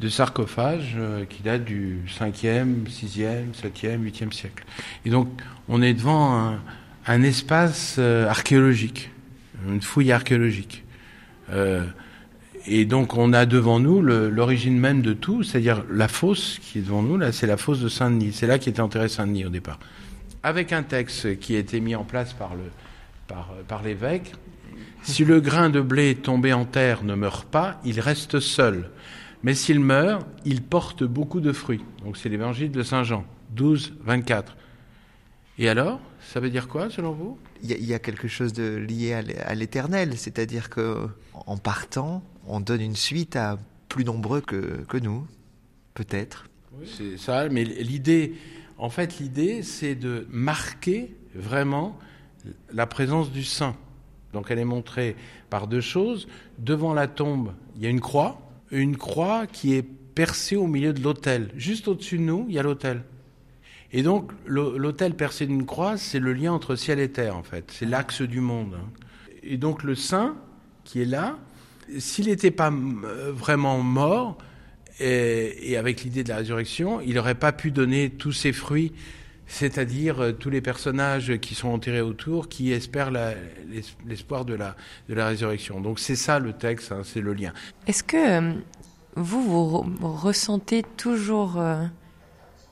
de 0.00 0.08
sarcophages 0.08 0.96
qui 1.28 1.42
datent 1.42 1.64
du 1.64 2.02
5e, 2.06 2.86
6e, 2.88 3.52
7e, 3.52 4.00
8e 4.00 4.30
siècle. 4.32 4.64
Et 5.04 5.10
donc, 5.10 5.28
on 5.68 5.82
est 5.82 5.94
devant 5.94 6.56
un, 7.04 7.22
espace 7.24 7.98
archéologique, 7.98 9.10
une 9.66 9.82
fouille 9.82 10.12
archéologique. 10.12 10.84
Euh, 11.50 11.84
et 12.66 12.84
donc, 12.84 13.16
on 13.16 13.32
a 13.32 13.46
devant 13.46 13.80
nous 13.80 14.02
l'origine 14.02 14.78
même 14.78 15.00
de 15.00 15.12
tout, 15.12 15.42
c'est-à-dire 15.42 15.84
la 15.90 16.08
fosse 16.08 16.58
qui 16.60 16.78
est 16.78 16.82
devant 16.82 17.02
nous, 17.02 17.16
là, 17.16 17.32
c'est 17.32 17.46
la 17.46 17.56
fosse 17.56 17.80
de 17.80 17.88
Saint-Denis. 17.88 18.32
C'est 18.32 18.46
là 18.46 18.58
qu'était 18.58 18.80
enterré 18.80 19.08
Saint-Denis 19.08 19.46
au 19.46 19.50
départ. 19.50 19.78
Avec 20.42 20.72
un 20.72 20.82
texte 20.82 21.38
qui 21.38 21.56
a 21.56 21.58
été 21.58 21.80
mis 21.80 21.94
en 21.94 22.04
place 22.04 22.34
par, 22.34 22.50
par 23.66 23.82
l'évêque. 23.82 24.34
Si 25.02 25.24
le 25.24 25.40
grain 25.40 25.70
de 25.70 25.80
blé 25.80 26.14
tombé 26.14 26.52
en 26.52 26.64
terre 26.64 27.04
ne 27.04 27.14
meurt 27.14 27.48
pas, 27.48 27.80
il 27.84 28.00
reste 28.00 28.40
seul. 28.40 28.90
Mais 29.42 29.54
s'il 29.54 29.80
meurt, 29.80 30.26
il 30.44 30.62
porte 30.62 31.04
beaucoup 31.04 31.40
de 31.40 31.52
fruits. 31.52 31.84
Donc 32.04 32.16
c'est 32.16 32.28
l'évangile 32.28 32.70
de 32.72 32.82
Saint 32.82 33.04
Jean, 33.04 33.24
12, 33.50 33.94
24. 34.04 34.56
Et 35.58 35.68
alors, 35.68 36.00
ça 36.20 36.40
veut 36.40 36.50
dire 36.50 36.68
quoi 36.68 36.90
selon 36.90 37.12
vous? 37.12 37.38
Il 37.62 37.84
y, 37.84 37.94
a- 37.94 37.98
quelque 37.98 38.28
chose 38.28 38.52
de 38.52 38.76
lié 38.76 39.12
à 39.14 39.22
l'é- 39.22 39.38
à 39.38 39.54
l'éternel, 39.54 40.16
c'est-à-dire 40.16 40.70
que 40.70 41.08
en 41.34 41.56
partant, 41.56 42.22
on 42.46 42.60
donne 42.60 42.80
une 42.80 42.96
suite 42.96 43.36
à 43.36 43.58
plus 43.88 44.04
nombreux 44.04 44.40
que 44.40 44.96
nous, 44.98 45.26
peut-être. 45.94 46.46
C'est 46.84 47.16
ça, 47.18 47.48
mais 47.48 47.64
l'idée, 47.64 48.34
en 48.76 48.90
fait, 48.90 49.18
l'idée, 49.18 49.62
c'est 49.62 49.94
de 49.94 50.26
marquer 50.30 51.14
vraiment 51.34 51.98
la 52.72 52.86
présence 52.86 53.32
du 53.32 53.42
saint. 53.44 53.76
Donc 54.32 54.46
elle 54.50 54.58
est 54.58 54.64
montrée 54.64 55.16
par 55.50 55.66
deux 55.66 55.80
choses. 55.80 56.28
Devant 56.58 56.94
la 56.94 57.08
tombe, 57.08 57.52
il 57.76 57.82
y 57.82 57.86
a 57.86 57.90
une 57.90 58.00
croix, 58.00 58.40
une 58.70 58.96
croix 58.96 59.46
qui 59.46 59.74
est 59.74 59.82
percée 59.82 60.56
au 60.56 60.66
milieu 60.66 60.92
de 60.92 61.02
l'autel. 61.02 61.50
Juste 61.56 61.88
au-dessus 61.88 62.18
de 62.18 62.22
nous, 62.22 62.44
il 62.48 62.54
y 62.54 62.58
a 62.58 62.62
l'autel. 62.62 63.02
Et 63.92 64.02
donc 64.02 64.32
l'au- 64.46 64.76
l'autel 64.76 65.14
percé 65.14 65.46
d'une 65.46 65.64
croix, 65.66 65.96
c'est 65.96 66.18
le 66.18 66.32
lien 66.32 66.52
entre 66.52 66.76
ciel 66.76 66.98
et 67.00 67.10
terre, 67.10 67.36
en 67.36 67.42
fait. 67.42 67.70
C'est 67.72 67.86
l'axe 67.86 68.22
du 68.22 68.40
monde. 68.40 68.76
Et 69.42 69.56
donc 69.56 69.82
le 69.82 69.94
saint 69.94 70.36
qui 70.84 71.00
est 71.02 71.06
là, 71.06 71.38
s'il 71.98 72.26
n'était 72.26 72.50
pas 72.50 72.70
vraiment 72.70 73.78
mort, 73.78 74.38
et, 75.00 75.76
avec 75.76 76.02
l'idée 76.02 76.24
de 76.24 76.28
la 76.28 76.36
résurrection, 76.36 77.00
il 77.00 77.14
n'aurait 77.14 77.34
pas 77.34 77.52
pu 77.52 77.70
donner 77.70 78.10
tous 78.10 78.32
ses 78.32 78.52
fruits, 78.52 78.92
c'est-à-dire 79.46 80.20
euh, 80.20 80.32
tous 80.32 80.50
les 80.50 80.60
personnages 80.60 81.38
qui 81.38 81.54
sont 81.54 81.68
enterrés 81.68 82.00
autour, 82.00 82.48
qui 82.48 82.72
espèrent 82.72 83.10
l'espoir 84.06 84.44
de 84.44 84.54
la, 84.54 84.74
résurrection. 85.08 85.80
Donc 85.80 85.98
c'est 85.98 86.16
ça 86.16 86.38
le 86.38 86.52
texte, 86.52 86.92
hein, 86.92 87.02
c'est 87.04 87.20
le 87.20 87.32
lien. 87.32 87.52
Est-ce 87.86 88.02
que 88.02 88.16
euh, 88.16 88.52
vous, 89.14 89.44
vous 89.44 90.12
ressentez 90.12 90.82
toujours 90.96 91.58
euh, 91.58 91.84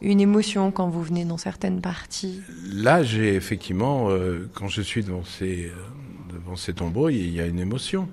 une 0.00 0.21
émotion 0.21 0.71
quand 0.71 0.88
vous 0.88 1.03
venez 1.03 1.25
dans 1.25 1.38
certaines 1.38 1.81
parties 1.81 2.43
Là, 2.71 3.03
j'ai 3.03 3.35
effectivement, 3.35 4.11
euh, 4.11 4.49
quand 4.55 4.69
je 4.69 4.83
suis 4.83 5.03
devant 5.03 5.25
ces, 5.25 5.67
euh, 5.67 6.33
devant 6.33 6.57
ces 6.57 6.75
tombeaux, 6.75 7.09
il 7.09 7.31
y 7.31 7.41
a 7.41 7.47
une 7.47 7.59
émotion. 7.59 8.09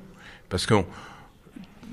Parce 0.50 0.66
que 0.66 0.76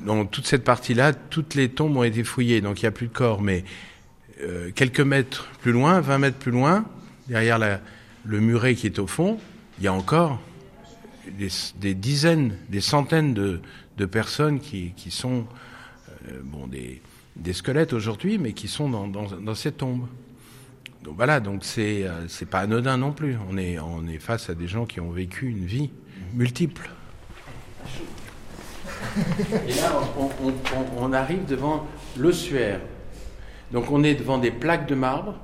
dans 0.04 0.24
toute 0.24 0.46
cette 0.46 0.64
partie-là, 0.64 1.12
toutes 1.12 1.54
les 1.54 1.68
tombes 1.68 1.96
ont 1.96 2.04
été 2.04 2.24
fouillées, 2.24 2.60
donc 2.60 2.80
il 2.80 2.84
n'y 2.84 2.88
a 2.88 2.92
plus 2.92 3.08
de 3.08 3.12
corps. 3.12 3.42
Mais 3.42 3.64
euh, 4.42 4.70
quelques 4.74 5.00
mètres 5.00 5.48
plus 5.60 5.72
loin, 5.72 6.00
20 6.00 6.18
mètres 6.18 6.38
plus 6.38 6.52
loin, 6.52 6.84
derrière 7.28 7.58
le 8.24 8.40
muret 8.40 8.74
qui 8.74 8.86
est 8.86 8.98
au 8.98 9.06
fond, 9.06 9.38
il 9.78 9.84
y 9.84 9.88
a 9.88 9.92
encore 9.92 10.40
des, 11.38 11.48
des 11.80 11.94
dizaines, 11.94 12.56
des 12.68 12.80
centaines 12.80 13.34
de, 13.34 13.60
de 13.98 14.06
personnes 14.06 14.60
qui, 14.60 14.92
qui 14.96 15.10
sont 15.10 15.46
bon, 16.44 16.66
des, 16.66 17.00
des 17.40 17.52
squelettes 17.52 17.92
aujourd'hui, 17.92 18.38
mais 18.38 18.52
qui 18.52 18.68
sont 18.68 18.88
dans, 18.88 19.54
ces 19.54 19.72
tombes. 19.72 20.06
Donc 21.02 21.16
voilà, 21.16 21.40
donc 21.40 21.64
c'est 21.64 22.04
euh, 22.04 22.28
c'est 22.28 22.48
pas 22.48 22.60
anodin 22.60 22.98
non 22.98 23.12
plus. 23.12 23.36
On 23.50 23.56
est 23.56 23.78
on 23.78 24.06
est 24.06 24.18
face 24.18 24.50
à 24.50 24.54
des 24.54 24.68
gens 24.68 24.84
qui 24.84 25.00
ont 25.00 25.10
vécu 25.10 25.48
une 25.48 25.64
vie 25.64 25.90
multiple. 26.34 26.90
Et 29.66 29.72
là, 29.72 29.92
on, 30.98 31.12
arrive 31.12 31.46
devant 31.46 31.86
l'ossuaire. 32.18 32.80
Donc 33.72 33.90
on 33.90 34.04
est 34.04 34.14
devant 34.14 34.38
des 34.38 34.50
plaques 34.50 34.86
de 34.86 34.94
marbre 34.94 35.36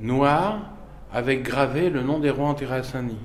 noires 0.00 0.70
avec 1.12 1.42
gravé 1.42 1.90
le 1.90 2.02
nom 2.02 2.18
des 2.18 2.30
rois 2.30 2.48
enterrés 2.48 2.76
à 2.76 2.82
Saint-Denis. 2.82 3.18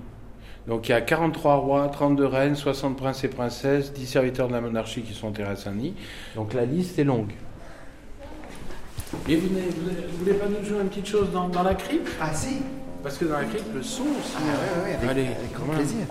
Donc 0.68 0.90
il 0.90 0.92
y 0.92 0.96
a 0.96 1.02
43 1.02 1.56
rois, 1.56 1.88
32 1.88 2.26
reines, 2.26 2.56
60 2.56 2.98
princes 2.98 3.24
et 3.24 3.30
princesses, 3.30 3.94
10 3.94 4.06
serviteurs 4.06 4.48
de 4.48 4.54
la 4.54 4.62
monarchie 4.62 5.02
qui 5.02 5.14
sont 5.14 5.34
à 5.40 5.56
Saint-Denis. 5.56 5.96
Donc 6.36 6.54
la 6.54 6.66
liste 6.66 7.00
est 7.00 7.04
longue. 7.04 7.32
Et 9.30 9.36
vous 9.36 9.48
ne 9.56 10.18
voulez 10.20 10.34
pas 10.34 10.46
nous 10.48 10.66
jouer 10.68 10.80
une 10.82 10.90
petite 10.90 11.08
chose 11.08 11.28
dans, 11.32 11.48
dans 11.50 11.64
la 11.64 11.76
crypte 11.76 12.08
Ah 12.22 12.34
si 12.34 12.58
Parce 13.04 13.18
que 13.18 13.26
dans 13.26 13.38
la 13.38 13.46
crypte, 13.46 13.66
le 13.74 13.84
son 13.84 14.04
aussi. 14.04 14.36
avec, 14.84 15.10
Allez, 15.10 15.28
avec 15.28 15.54
grand 15.54 15.74
plaisir. 15.74 16.06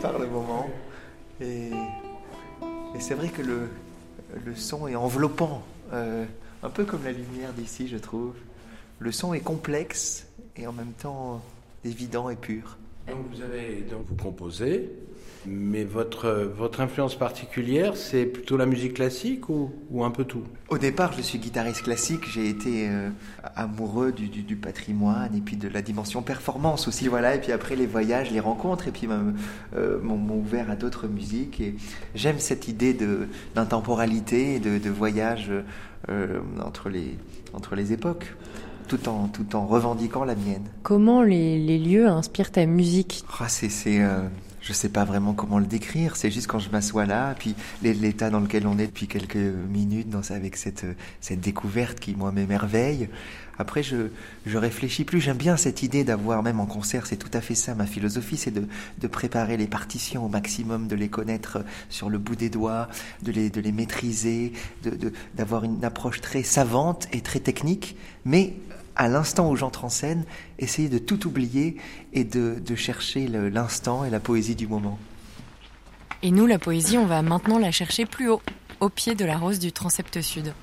Par 0.00 0.18
le 0.18 0.26
moment. 0.26 0.68
Et, 1.40 1.70
et 2.94 3.00
c'est 3.00 3.14
vrai 3.14 3.28
que 3.28 3.42
le, 3.42 3.68
le 4.44 4.54
son 4.54 4.88
est 4.88 4.94
enveloppant, 4.96 5.62
euh, 5.92 6.24
un 6.62 6.70
peu 6.70 6.84
comme 6.84 7.04
la 7.04 7.12
lumière 7.12 7.52
d'ici, 7.52 7.88
je 7.88 7.96
trouve. 7.96 8.34
Le 8.98 9.12
son 9.12 9.34
est 9.34 9.40
complexe 9.40 10.26
et 10.56 10.66
en 10.66 10.72
même 10.72 10.92
temps 10.92 11.42
évident 11.84 12.30
et 12.30 12.36
pur. 12.36 12.78
Donc 13.08 13.18
vous 13.32 13.42
avez 13.42 13.82
donc 13.82 14.06
vous 14.08 14.16
composez, 14.16 14.90
mais 15.46 15.84
votre 15.84 16.28
votre 16.56 16.80
influence 16.80 17.14
particulière, 17.16 17.96
c'est 17.96 18.24
plutôt 18.26 18.56
la 18.56 18.66
musique 18.66 18.94
classique 18.94 19.48
ou, 19.48 19.70
ou 19.90 20.04
un 20.04 20.10
peu 20.10 20.24
tout? 20.24 20.42
Au 20.68 20.78
départ, 20.78 21.12
je 21.12 21.22
suis 21.22 21.38
guitariste 21.38 21.82
classique. 21.82 22.24
J'ai 22.30 22.48
été 22.48 22.88
euh, 22.88 23.08
amoureux 23.54 24.12
du, 24.12 24.28
du- 24.28 24.42
du 24.42 24.56
patrimoine 24.56 25.34
et 25.36 25.40
puis 25.40 25.56
de 25.56 25.68
la 25.68 25.82
dimension 25.82 26.22
performance 26.22 26.88
aussi, 26.88 27.08
voilà. 27.08 27.34
Et 27.36 27.40
puis 27.40 27.52
après, 27.52 27.76
les 27.76 27.86
voyages, 27.86 28.30
les 28.30 28.40
rencontres, 28.40 28.88
et 28.88 28.90
puis 28.90 29.06
m'ont 29.06 29.34
euh, 29.76 29.98
m'ont- 30.02 30.36
ouvert 30.36 30.70
à 30.70 30.76
d'autres 30.76 31.06
musiques. 31.08 31.60
Et 31.60 31.74
j'aime 32.14 32.38
cette 32.38 32.68
idée 32.68 32.94
de 32.94 33.28
d'intemporalité 33.54 34.56
et 34.56 34.60
de, 34.60 34.78
de 34.78 34.90
voyage 34.90 35.50
euh, 36.08 36.38
entre 36.64 36.88
les 36.88 37.16
entre 37.52 37.74
les 37.74 37.92
époques, 37.92 38.34
tout 38.88 39.08
en 39.08 39.28
tout 39.28 39.56
en 39.56 39.66
revendiquant 39.66 40.24
la 40.24 40.34
mienne. 40.34 40.64
Comment 40.82 41.22
les, 41.22 41.58
les 41.58 41.78
lieux 41.78 42.06
inspirent 42.06 42.50
ta 42.52 42.66
musique? 42.66 43.24
Ah, 43.40 43.48
c'est, 43.48 43.68
c'est, 43.68 44.02
euh, 44.02 44.20
je 44.66 44.72
sais 44.72 44.88
pas 44.88 45.04
vraiment 45.04 45.32
comment 45.32 45.58
le 45.58 45.66
décrire. 45.66 46.16
C'est 46.16 46.30
juste 46.30 46.48
quand 46.48 46.58
je 46.58 46.70
m'assois 46.70 47.06
là, 47.06 47.34
puis 47.38 47.54
l'é- 47.82 47.94
l'état 47.94 48.30
dans 48.30 48.40
lequel 48.40 48.66
on 48.66 48.78
est 48.78 48.86
depuis 48.86 49.06
quelques 49.06 49.36
minutes, 49.36 50.08
avec 50.30 50.56
cette, 50.56 50.84
euh, 50.84 51.36
découverte 51.36 52.00
qui 52.00 52.14
moi 52.14 52.32
m'émerveille. 52.32 53.08
Après, 53.58 53.82
je, 53.82 54.08
je 54.44 54.58
réfléchis 54.58 55.04
plus. 55.04 55.20
J'aime 55.20 55.36
bien 55.36 55.56
cette 55.56 55.82
idée 55.82 56.04
d'avoir, 56.04 56.42
même 56.42 56.60
en 56.60 56.66
concert, 56.66 57.06
c'est 57.06 57.16
tout 57.16 57.30
à 57.32 57.40
fait 57.40 57.54
ça 57.54 57.74
ma 57.74 57.86
philosophie, 57.86 58.36
c'est 58.36 58.50
de, 58.50 58.66
préparer 59.06 59.56
les 59.56 59.68
partitions 59.68 60.26
au 60.26 60.28
maximum, 60.28 60.88
de 60.88 60.96
les 60.96 61.08
connaître 61.08 61.64
sur 61.88 62.10
le 62.10 62.18
bout 62.18 62.36
des 62.36 62.50
doigts, 62.50 62.88
de 63.22 63.32
les, 63.32 63.72
maîtriser, 63.72 64.52
d'avoir 65.34 65.64
une 65.64 65.84
approche 65.84 66.20
très 66.20 66.42
savante 66.42 67.06
et 67.12 67.20
très 67.20 67.40
technique, 67.40 67.96
mais 68.24 68.54
à 68.96 69.08
l'instant 69.08 69.50
où 69.50 69.56
j'entre 69.56 69.84
en 69.84 69.88
scène, 69.88 70.24
essayer 70.58 70.88
de 70.88 70.98
tout 70.98 71.26
oublier 71.26 71.76
et 72.12 72.24
de, 72.24 72.56
de 72.58 72.74
chercher 72.74 73.28
l'instant 73.28 74.04
et 74.04 74.10
la 74.10 74.20
poésie 74.20 74.56
du 74.56 74.66
moment. 74.66 74.98
Et 76.22 76.30
nous, 76.30 76.46
la 76.46 76.58
poésie, 76.58 76.96
on 76.96 77.06
va 77.06 77.22
maintenant 77.22 77.58
la 77.58 77.70
chercher 77.70 78.06
plus 78.06 78.30
haut, 78.30 78.40
au 78.80 78.88
pied 78.88 79.14
de 79.14 79.24
la 79.24 79.36
rose 79.36 79.58
du 79.58 79.70
transept 79.70 80.20
sud. 80.22 80.54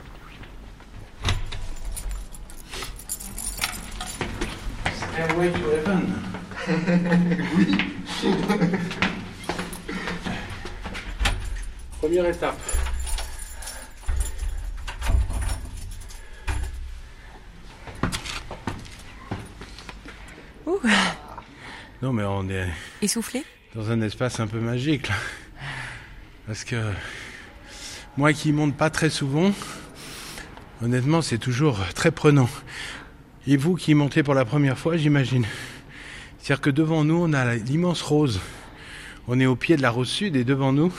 Stairway 4.98 5.52
to 5.52 5.60
Heaven. 5.72 6.14
oui. 7.58 7.78
Première 12.02 12.26
étape. 12.26 12.60
Non 22.04 22.12
mais 22.12 22.26
on 22.26 22.50
est 22.50 22.68
Essoufflé 23.02 23.46
dans 23.74 23.90
un 23.90 24.02
espace 24.02 24.42
un 24.42 24.48
peu 24.48 24.60
magique 24.60 25.08
là. 25.08 25.16
Parce 26.46 26.66
que 26.66 26.76
moi 28.18 28.34
qui 28.34 28.52
monte 28.52 28.76
pas 28.76 28.90
très 28.90 29.10
souvent, 29.10 29.54
honnêtement 30.82 31.22
c'est 31.22 31.38
toujours 31.38 31.80
très 31.96 32.12
prenant. 32.12 32.50
Et 33.48 33.56
vous 33.56 33.76
qui 33.76 33.94
montez 33.94 34.22
pour 34.22 34.34
la 34.34 34.44
première 34.44 34.78
fois, 34.78 34.98
j'imagine. 34.98 35.46
C'est-à-dire 36.40 36.60
que 36.60 36.70
devant 36.70 37.06
nous, 37.06 37.16
on 37.16 37.32
a 37.32 37.56
l'immense 37.56 38.02
rose. 38.02 38.42
On 39.30 39.40
est 39.40 39.46
au 39.46 39.56
pied 39.56 39.78
de 39.78 39.82
la 39.82 39.90
rose 39.90 40.10
sud 40.10 40.36
et 40.36 40.44
devant 40.44 40.74
nous, 40.74 40.92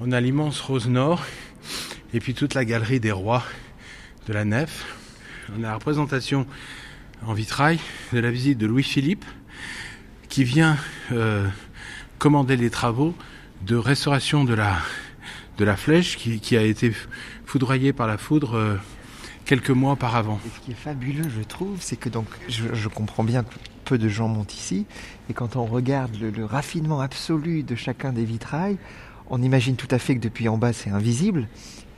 on 0.00 0.12
a 0.12 0.20
l'immense 0.20 0.60
rose 0.60 0.86
nord. 0.86 1.24
Et 2.12 2.20
puis 2.20 2.34
toute 2.34 2.52
la 2.52 2.66
galerie 2.66 3.00
des 3.00 3.10
rois 3.10 3.42
de 4.26 4.34
la 4.34 4.44
nef. 4.44 4.84
On 5.56 5.64
a 5.64 5.68
la 5.68 5.74
représentation 5.76 6.46
en 7.26 7.32
vitrail 7.32 7.78
de 8.12 8.18
la 8.18 8.30
visite 8.30 8.58
de 8.58 8.66
Louis-Philippe 8.66 9.24
qui 10.30 10.44
vient 10.44 10.78
euh, 11.12 11.46
commander 12.18 12.56
les 12.56 12.70
travaux 12.70 13.14
de 13.66 13.76
restauration 13.76 14.44
de 14.44 14.54
la, 14.54 14.78
de 15.58 15.64
la 15.64 15.76
flèche 15.76 16.16
qui, 16.16 16.56
a 16.56 16.62
été 16.62 16.94
foudroyée 17.44 17.92
par 17.92 18.06
la 18.06 18.16
foudre 18.16 18.54
euh, 18.54 18.76
quelques 19.44 19.70
mois 19.70 19.92
auparavant. 19.92 20.40
Ce 20.54 20.64
qui 20.64 20.70
est 20.70 20.74
fabuleux, 20.74 21.28
je 21.28 21.42
trouve, 21.42 21.78
c'est 21.80 21.96
que 21.96 22.08
donc 22.08 22.26
je, 22.48 22.88
comprends 22.88 23.24
bien 23.24 23.42
que 23.42 23.54
peu 23.84 23.98
de 23.98 24.08
gens 24.08 24.28
montent 24.28 24.54
ici, 24.54 24.86
et 25.28 25.34
quand 25.34 25.56
on 25.56 25.66
regarde 25.66 26.16
le, 26.20 26.30
le 26.30 26.44
raffinement 26.44 27.00
absolu 27.00 27.64
de 27.64 27.74
chacun 27.74 28.12
des 28.12 28.24
vitrails, 28.24 28.78
on 29.28 29.42
imagine 29.42 29.74
tout 29.74 29.88
à 29.90 29.98
fait 29.98 30.14
que 30.14 30.20
depuis 30.20 30.48
en 30.48 30.58
bas 30.58 30.72
c'est 30.72 30.90
invisible. 30.90 31.48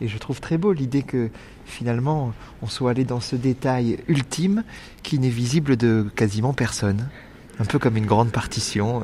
Et 0.01 0.09
je 0.09 0.19
trouve 0.19 0.41
très 0.41 0.59
beau 0.59 0.73
l'idée 0.73 1.03
que 1.03 1.31
finalement 1.67 2.33
on 2.63 2.67
soit 2.67 2.91
allé 2.91 3.05
dans 3.05 3.21
ce 3.21 3.37
détail 3.37 3.99
ultime 4.09 4.65
qui 5.03 5.19
n'est 5.19 5.29
visible 5.29 5.77
de 5.77 6.11
quasiment 6.17 6.55
personne. 6.55 7.09
Un 7.59 7.65
peu 7.65 7.79
comme 7.79 7.97
une 7.97 8.07
grande 8.07 8.33
partition. 8.33 9.03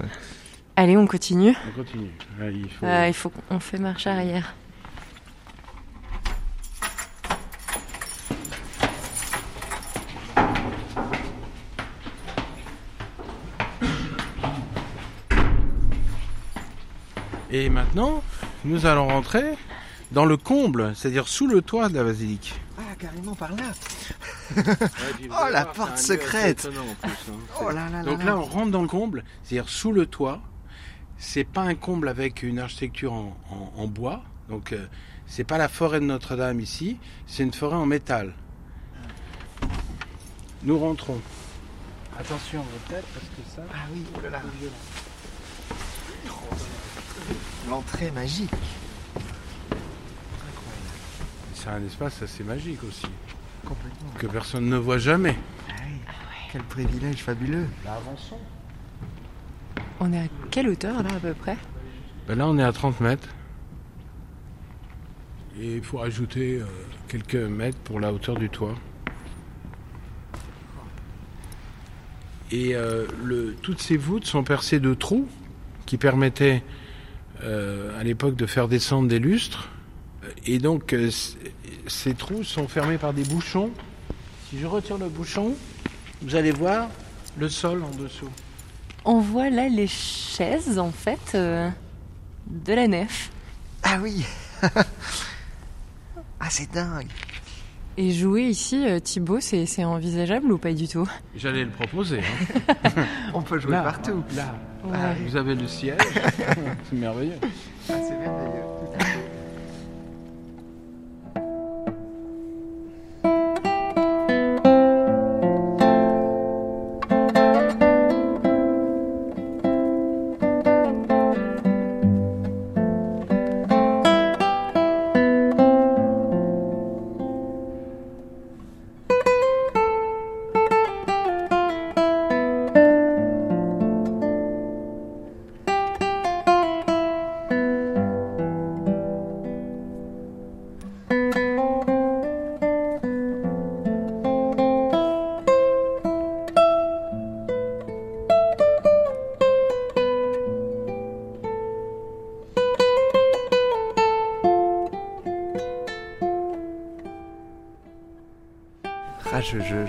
Allez, 0.76 0.96
on 0.96 1.06
continue. 1.06 1.54
On 1.68 1.78
continue. 1.82 2.10
Il 2.40 2.70
faut... 2.70 2.86
Euh, 2.86 3.08
il 3.08 3.14
faut 3.14 3.30
qu'on 3.30 3.60
fait 3.60 3.78
marche 3.78 4.06
arrière. 4.06 4.54
Et 17.50 17.70
maintenant, 17.70 18.22
nous 18.64 18.84
allons 18.84 19.08
rentrer 19.08 19.54
dans 20.12 20.26
le 20.26 20.36
comble, 20.36 20.92
c'est-à-dire 20.94 21.26
sous 21.28 21.46
le 21.46 21.62
toit 21.62 21.88
de 21.88 21.94
la 21.94 22.04
basilique. 22.04 22.54
Ah, 22.78 22.87
carrément 22.98 23.34
par 23.34 23.50
là 23.54 23.64
Oh, 25.30 25.46
la 25.50 25.64
porte 25.66 25.98
secrète 25.98 26.68
Oh 27.60 27.70
là 27.70 27.88
là 27.90 27.90
là 27.90 28.02
Donc 28.02 28.18
là. 28.20 28.24
là, 28.26 28.38
on 28.38 28.42
rentre 28.44 28.70
dans 28.70 28.82
le 28.82 28.88
comble, 28.88 29.24
c'est-à-dire 29.42 29.68
sous 29.68 29.92
le 29.92 30.06
toit. 30.06 30.40
C'est 31.18 31.44
pas 31.44 31.62
un 31.62 31.74
comble 31.74 32.08
avec 32.08 32.42
une 32.42 32.58
architecture 32.58 33.12
en, 33.12 33.36
en- 33.50 33.72
en 33.82 33.86
bois. 33.88 34.22
Donc, 34.48 34.72
euh, 34.72 34.86
c'est 35.26 35.44
pas 35.44 35.58
la 35.58 35.68
forêt 35.68 36.00
de 36.00 36.04
Notre-Dame 36.06 36.60
ici, 36.60 36.98
c'est 37.26 37.42
une 37.42 37.52
forêt 37.52 37.76
en 37.76 37.86
métal. 37.86 38.34
Nous 40.62 40.78
rentrons. 40.78 41.20
Attention, 42.18 42.64
peut-être, 42.88 43.06
parce 43.08 43.26
que 43.26 43.42
ça. 43.56 43.62
Ah 43.72 43.86
oui, 43.92 44.04
oh 44.16 44.20
là 44.22 44.30
là. 44.30 44.42
L'entrée 47.68 48.10
magique. 48.10 48.50
C'est 51.68 51.74
un 51.74 51.84
espace 51.84 52.22
assez 52.22 52.44
magique 52.44 52.82
aussi, 52.82 53.04
Complètement. 53.62 54.10
que 54.18 54.26
personne 54.26 54.70
ne 54.70 54.78
voit 54.78 54.96
jamais. 54.96 55.36
Ah 55.68 55.72
oui. 55.86 55.98
Quel 56.50 56.62
privilège 56.62 57.16
fabuleux. 57.16 57.66
Là, 57.84 57.96
avançons. 57.96 58.38
On 60.00 60.10
est 60.14 60.18
à 60.18 60.28
quelle 60.50 60.68
hauteur 60.70 61.02
là 61.02 61.10
à 61.14 61.20
peu 61.20 61.34
près? 61.34 61.58
Ben 62.26 62.38
là, 62.38 62.48
on 62.48 62.56
est 62.58 62.62
à 62.62 62.72
30 62.72 63.00
mètres. 63.00 63.28
Et 65.60 65.76
il 65.76 65.82
faut 65.82 66.00
ajouter 66.00 66.58
euh, 66.58 66.64
quelques 67.06 67.34
mètres 67.34 67.78
pour 67.84 68.00
la 68.00 68.14
hauteur 68.14 68.36
du 68.36 68.48
toit. 68.48 68.74
Et 72.50 72.74
euh, 72.76 73.06
le, 73.22 73.54
toutes 73.60 73.80
ces 73.82 73.98
voûtes 73.98 74.24
sont 74.24 74.42
percées 74.42 74.80
de 74.80 74.94
trous 74.94 75.28
qui 75.84 75.98
permettaient 75.98 76.62
euh, 77.42 78.00
à 78.00 78.04
l'époque 78.04 78.36
de 78.36 78.46
faire 78.46 78.68
descendre 78.68 79.06
des 79.08 79.18
lustres. 79.18 79.68
Et 80.46 80.58
donc, 80.58 80.92
euh, 80.92 81.10
ces 81.86 82.14
trous 82.14 82.44
sont 82.44 82.68
fermés 82.68 82.98
par 82.98 83.12
des 83.12 83.24
bouchons. 83.24 83.70
Si 84.50 84.58
je 84.58 84.66
retire 84.66 84.98
le 84.98 85.08
bouchon, 85.08 85.54
vous 86.22 86.34
allez 86.36 86.52
voir 86.52 86.88
le 87.38 87.48
sol 87.48 87.82
en 87.84 87.90
dessous. 88.02 88.30
On 89.04 89.20
voit 89.20 89.50
là 89.50 89.68
les 89.68 89.86
chaises 89.86 90.78
en 90.78 90.90
fait 90.90 91.32
euh, 91.34 91.68
de 92.46 92.72
la 92.74 92.86
nef. 92.88 93.30
Ah 93.82 93.98
oui 94.02 94.24
Ah 96.40 96.48
c'est 96.50 96.70
dingue 96.72 97.06
Et 97.96 98.12
jouer 98.12 98.44
ici, 98.44 98.86
euh, 98.86 99.00
Thibaut, 99.00 99.40
c'est 99.40 99.66
c'est 99.66 99.84
envisageable 99.84 100.50
ou 100.52 100.58
pas 100.58 100.72
du 100.72 100.88
tout? 100.88 101.08
J'allais 101.36 101.64
le 101.64 101.70
proposer. 101.70 102.20
hein. 102.20 103.04
On 103.34 103.42
peut 103.42 103.58
jouer 103.58 103.72
Là, 103.72 103.82
partout 103.82 104.22
Là, 104.36 104.54
Ah, 104.92 105.14
vous 105.26 105.36
avez 105.36 105.54
le 105.54 105.66
siège. 105.68 105.98
C'est 106.90 106.96
merveilleux. 106.96 107.38
Ah, 107.90 107.94
c'est 108.00 108.16
merveilleux. 108.18 108.62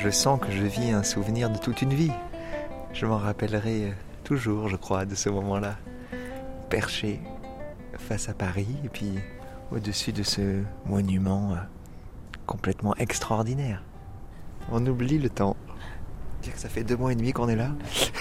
Je, 0.01 0.09
sens 0.09 0.39
que 0.39 0.51
je 0.51 0.63
vis 0.63 0.91
un 0.91 1.03
souvenir 1.03 1.49
de 1.49 1.57
toute 1.57 1.81
une 1.81 1.93
vie. 1.93 2.11
Je 2.93 3.05
m'en 3.05 3.17
rappellerai 3.17 3.85
euh, 3.85 3.91
toujours, 4.23 4.69
je 4.69 4.75
crois, 4.75 5.05
de 5.05 5.15
ce 5.15 5.29
moment-là. 5.29 5.75
Perché 6.69 7.19
face 7.97 8.29
à 8.29 8.33
Paris, 8.33 8.67
et 8.83 8.89
puis 8.89 9.19
au-dessus 9.71 10.13
de 10.13 10.23
ce 10.23 10.61
monument 10.85 11.51
euh, 11.51 11.55
complètement 12.45 12.95
extraordinaire. 12.95 13.83
On 14.71 14.85
oublie 14.85 15.17
le 15.17 15.29
temps. 15.29 15.55
Dire 16.43 16.53
que 16.53 16.59
ça 16.59 16.69
fait 16.69 16.83
deux 16.83 16.95
mois 16.95 17.11
et 17.11 17.15
demi 17.15 17.33
qu'on 17.33 17.49
est 17.49 17.55
là. 17.55 17.71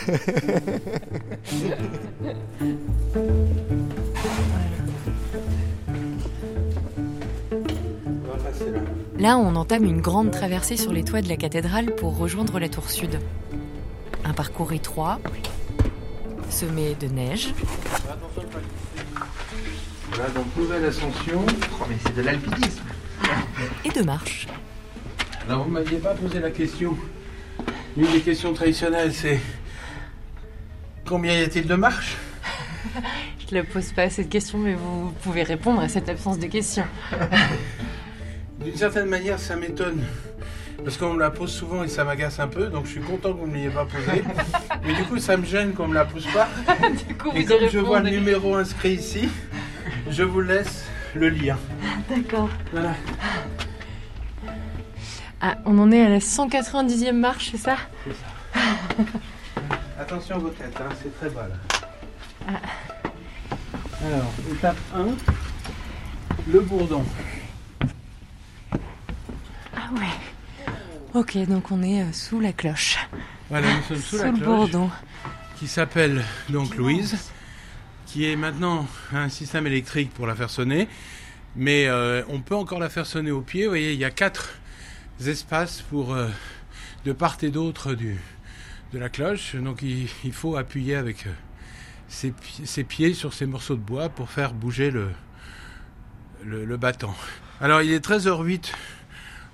là. 9.28 9.38
On 9.38 9.56
entame 9.56 9.84
une 9.84 10.00
grande 10.00 10.30
traversée 10.30 10.76
sur 10.76 10.92
les 10.92 11.04
toits 11.04 11.20
de 11.20 11.28
la 11.28 11.36
cathédrale 11.36 11.94
pour 11.94 12.16
rejoindre 12.16 12.58
la 12.58 12.68
tour 12.68 12.90
sud. 12.90 13.20
Un 14.24 14.32
parcours 14.32 14.72
étroit, 14.72 15.20
semé 16.48 16.94
de 16.98 17.08
neige, 17.08 17.52
Voilà, 20.10 20.30
donc 20.30 20.46
nouvelle 20.56 20.84
ascension. 20.86 21.44
Oh, 21.46 21.84
mais 21.88 21.96
c'est 22.04 22.16
de 22.16 22.22
l'alpinisme. 22.22 22.82
et 23.84 23.90
de 23.90 24.02
marche. 24.02 24.46
Alors 25.46 25.64
vous 25.64 25.70
m'aviez 25.70 25.98
pas 25.98 26.14
posé 26.14 26.40
la 26.40 26.50
question. 26.50 26.96
Une 27.96 28.10
des 28.10 28.20
questions 28.20 28.54
traditionnelles, 28.54 29.12
c'est 29.12 29.40
combien 31.06 31.34
y 31.34 31.42
a-t-il 31.42 31.66
de 31.66 31.74
marches 31.74 32.16
Je 33.50 33.54
la 33.54 33.64
pose 33.64 33.92
pas 33.92 34.08
cette 34.08 34.30
question, 34.30 34.58
mais 34.58 34.74
vous 34.74 35.12
pouvez 35.22 35.42
répondre 35.42 35.80
à 35.80 35.88
cette 35.88 36.08
absence 36.08 36.38
de 36.38 36.46
questions. 36.46 36.86
D'une 38.68 38.76
certaine 38.76 39.08
manière, 39.08 39.38
ça 39.38 39.56
m'étonne. 39.56 40.04
Parce 40.84 40.98
qu'on 40.98 41.14
me 41.14 41.20
la 41.20 41.30
pose 41.30 41.50
souvent 41.50 41.84
et 41.84 41.88
ça 41.88 42.04
m'agace 42.04 42.38
un 42.38 42.48
peu, 42.48 42.66
donc 42.66 42.84
je 42.84 42.90
suis 42.90 43.00
content 43.00 43.32
que 43.32 43.38
vous 43.38 43.46
ne 43.46 43.54
l'ayez 43.54 43.70
pas 43.70 43.86
posée. 43.86 44.22
Mais 44.84 44.92
du 44.92 45.04
coup, 45.04 45.18
ça 45.18 45.38
me 45.38 45.46
gêne 45.46 45.72
qu'on 45.72 45.84
ne 45.84 45.92
me 45.92 45.94
la 45.94 46.04
pose 46.04 46.26
pas. 46.26 46.48
du 47.08 47.14
coup, 47.14 47.30
Et 47.34 47.44
vous 47.44 47.48
comme 47.48 47.66
je 47.66 47.78
vois 47.78 48.00
le 48.00 48.10
numéro 48.10 48.56
inscrit 48.56 48.92
ici, 48.92 49.30
je 50.10 50.22
vous 50.22 50.42
laisse 50.42 50.84
le 51.14 51.30
lire. 51.30 51.56
D'accord. 52.10 52.50
Voilà. 52.70 52.94
Ah, 55.40 55.56
on 55.64 55.78
en 55.78 55.90
est 55.90 56.04
à 56.04 56.10
la 56.10 56.18
190e 56.18 57.12
marche, 57.12 57.52
c'est 57.52 57.56
ça? 57.56 57.76
Attention 59.98 60.36
à 60.36 60.38
vos 60.40 60.50
têtes, 60.50 60.76
hein, 60.78 60.94
c'est 61.02 61.18
très 61.18 61.30
bas 61.30 61.48
là. 61.48 62.60
Alors, 64.06 64.32
étape 64.52 64.76
1, 64.94 65.06
le 66.52 66.60
bourdon. 66.60 67.02
Ah 69.88 69.94
ouais. 69.94 70.70
Ok, 71.14 71.36
donc 71.48 71.70
on 71.72 71.82
est 71.82 72.02
euh, 72.02 72.12
sous 72.12 72.40
la 72.40 72.52
cloche. 72.52 72.98
Voilà, 73.48 73.74
nous 73.74 73.82
sommes 73.82 73.96
sous, 73.96 74.18
la 74.18 74.26
le 74.30 74.32
cloche, 74.36 74.46
bourdon. 74.46 74.90
qui 75.58 75.66
s'appelle 75.66 76.24
donc 76.50 76.76
Louise, 76.76 77.16
qui 78.06 78.26
est 78.30 78.36
maintenant 78.36 78.86
un 79.12 79.28
système 79.30 79.66
électrique 79.66 80.12
pour 80.12 80.26
la 80.26 80.34
faire 80.34 80.50
sonner, 80.50 80.88
mais 81.56 81.86
euh, 81.86 82.22
on 82.28 82.40
peut 82.40 82.54
encore 82.54 82.78
la 82.78 82.90
faire 82.90 83.06
sonner 83.06 83.30
au 83.30 83.40
pied. 83.40 83.64
Vous 83.64 83.70
voyez, 83.70 83.94
il 83.94 83.98
y 83.98 84.04
a 84.04 84.10
quatre 84.10 84.50
espaces 85.26 85.80
pour 85.82 86.12
euh, 86.12 86.28
de 87.06 87.12
part 87.12 87.38
et 87.42 87.50
d'autre 87.50 87.94
du 87.94 88.18
de 88.92 88.98
la 88.98 89.08
cloche, 89.10 89.54
donc 89.54 89.80
il, 89.82 90.08
il 90.24 90.32
faut 90.32 90.56
appuyer 90.56 90.96
avec 90.96 91.26
ses 92.08 92.84
pieds 92.84 93.12
sur 93.12 93.34
ces 93.34 93.44
morceaux 93.44 93.74
de 93.74 93.80
bois 93.82 94.08
pour 94.08 94.30
faire 94.30 94.54
bouger 94.54 94.90
le, 94.90 95.10
le, 96.42 96.64
le 96.64 96.76
battant. 96.78 97.14
Alors 97.60 97.82
il 97.82 97.92
est 97.92 98.02
13h08, 98.02 98.72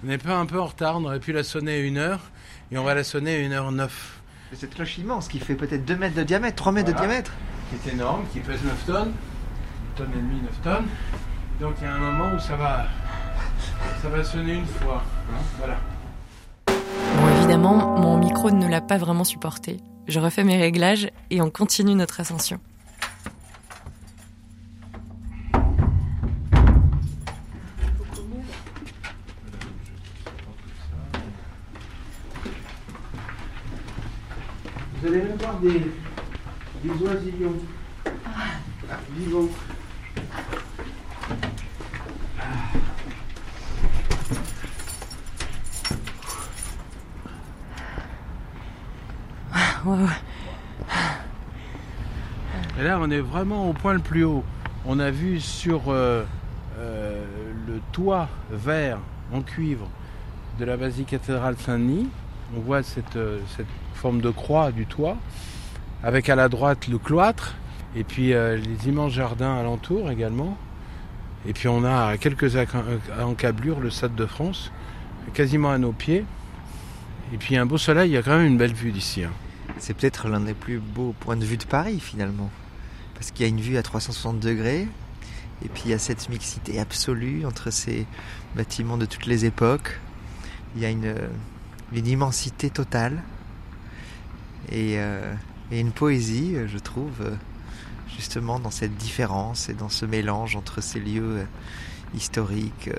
on 0.04 0.08
n'est 0.08 0.18
pas 0.18 0.36
un 0.36 0.44
peu 0.44 0.60
en 0.60 0.66
retard, 0.66 0.98
on 0.98 1.04
aurait 1.04 1.18
pu 1.18 1.32
la 1.32 1.42
sonner 1.42 1.78
à 1.78 1.82
1h, 1.82 2.18
et 2.70 2.78
on 2.78 2.84
va 2.84 2.94
la 2.94 3.04
sonner 3.04 3.46
à 3.46 3.48
1h09. 3.48 3.88
Cette 4.52 4.74
cloche 4.74 4.98
immense 4.98 5.28
qui 5.28 5.38
fait 5.38 5.54
peut-être 5.54 5.84
2 5.86 5.96
mètres 5.96 6.14
de 6.14 6.22
diamètre, 6.22 6.56
3 6.56 6.72
mètres 6.72 6.92
de 6.92 6.96
diamètre. 6.96 7.32
qui 7.70 7.88
est 7.88 7.92
énorme, 7.94 8.24
qui 8.32 8.40
pèse 8.40 8.62
9 8.62 8.84
tonnes, 8.86 9.12
1 9.94 9.96
tonne 9.96 10.10
et 10.12 10.20
demie, 10.20 10.40
9 10.42 10.62
tonnes. 10.62 10.86
Donc 11.58 11.74
il 11.80 11.84
y 11.84 11.86
a 11.86 11.94
un 11.94 11.98
moment 11.98 12.34
où 12.36 12.38
ça 12.38 12.54
va, 12.56 12.84
ça 14.02 14.08
va 14.10 14.22
sonner 14.22 14.54
une 14.54 14.66
fois. 14.66 15.02
hein, 15.32 15.42
voilà. 15.58 15.76
Bon, 16.66 17.36
évidemment, 17.38 17.98
mon 17.98 18.18
micro 18.18 18.50
ne 18.50 18.68
l'a 18.68 18.82
pas 18.82 18.98
vraiment 18.98 19.24
supporté. 19.24 19.78
Je 20.06 20.20
refais 20.20 20.44
mes 20.44 20.58
réglages 20.58 21.08
et 21.30 21.40
on 21.40 21.48
continue 21.48 21.94
notre 21.94 22.20
ascension. 22.20 22.60
Vous 35.04 35.12
allez 35.12 35.22
même 35.22 35.36
voir 35.36 35.58
des, 35.60 35.82
des 36.82 37.04
oisillons 37.04 37.56
Ah, 38.24 38.96
vivants. 39.14 39.48
Ouais, 49.84 49.92
ouais. 49.92 50.08
Et 52.80 52.82
là, 52.82 52.98
on 52.98 53.10
est 53.10 53.20
vraiment 53.20 53.68
au 53.68 53.74
point 53.74 53.92
le 53.92 53.98
plus 53.98 54.24
haut. 54.24 54.42
On 54.86 54.98
a 54.98 55.10
vu 55.10 55.38
sur 55.38 55.82
euh, 55.88 56.24
euh, 56.78 57.22
le 57.66 57.78
toit 57.92 58.30
vert 58.50 59.00
en 59.34 59.42
cuivre 59.42 59.86
de 60.58 60.64
la 60.64 60.78
basilique 60.78 61.10
cathédrale 61.10 61.58
Saint-Denis, 61.58 62.08
on 62.56 62.60
voit 62.60 62.82
cette, 62.82 63.16
euh, 63.16 63.40
cette 63.54 63.66
forme 64.04 64.20
de 64.20 64.28
croix 64.28 64.70
du 64.70 64.84
toit, 64.84 65.16
avec 66.02 66.28
à 66.28 66.34
la 66.36 66.50
droite 66.50 66.88
le 66.88 66.98
cloître, 66.98 67.54
et 67.96 68.04
puis 68.04 68.34
euh, 68.34 68.58
les 68.58 68.86
immenses 68.86 69.14
jardins 69.14 69.54
alentours 69.56 70.10
également. 70.10 70.58
Et 71.48 71.54
puis 71.54 71.68
on 71.68 71.84
a 71.86 72.18
quelques 72.18 72.54
ac- 72.56 72.68
encablures 73.18 73.80
le 73.80 73.88
Stade 73.88 74.14
de 74.14 74.26
France, 74.26 74.70
quasiment 75.32 75.70
à 75.70 75.78
nos 75.78 75.92
pieds. 75.92 76.26
Et 77.32 77.38
puis 77.38 77.56
un 77.56 77.64
beau 77.64 77.78
soleil, 77.78 78.10
il 78.10 78.12
y 78.12 78.18
a 78.18 78.22
quand 78.22 78.36
même 78.36 78.44
une 78.46 78.58
belle 78.58 78.74
vue 78.74 78.92
d'ici. 78.92 79.24
hein. 79.24 79.30
C'est 79.78 79.94
peut-être 79.96 80.28
l'un 80.28 80.40
des 80.40 80.52
plus 80.52 80.80
beaux 80.80 81.14
points 81.18 81.38
de 81.38 81.44
vue 81.46 81.56
de 81.56 81.64
Paris 81.64 81.98
finalement. 81.98 82.50
Parce 83.14 83.30
qu'il 83.30 83.46
y 83.46 83.46
a 83.46 83.48
une 83.48 83.62
vue 83.62 83.78
à 83.78 83.82
360 83.82 84.38
degrés. 84.38 84.86
Et 85.64 85.68
puis 85.70 85.84
il 85.86 85.92
y 85.92 85.94
a 85.94 85.98
cette 85.98 86.28
mixité 86.28 86.78
absolue 86.78 87.46
entre 87.46 87.70
ces 87.70 88.04
bâtiments 88.54 88.98
de 88.98 89.06
toutes 89.06 89.24
les 89.24 89.46
époques. 89.46 89.98
Il 90.76 90.82
y 90.82 90.84
a 90.84 90.90
une, 90.90 91.14
une 91.94 92.06
immensité 92.06 92.68
totale. 92.68 93.22
Et, 94.70 94.98
euh, 94.98 95.34
et 95.70 95.80
une 95.80 95.92
poésie, 95.92 96.54
euh, 96.54 96.66
je 96.68 96.78
trouve, 96.78 97.20
euh, 97.20 97.34
justement 98.14 98.58
dans 98.58 98.70
cette 98.70 98.96
différence 98.96 99.68
et 99.68 99.74
dans 99.74 99.88
ce 99.88 100.06
mélange 100.06 100.56
entre 100.56 100.80
ces 100.80 101.00
lieux 101.00 101.46
historiques, 102.14 102.90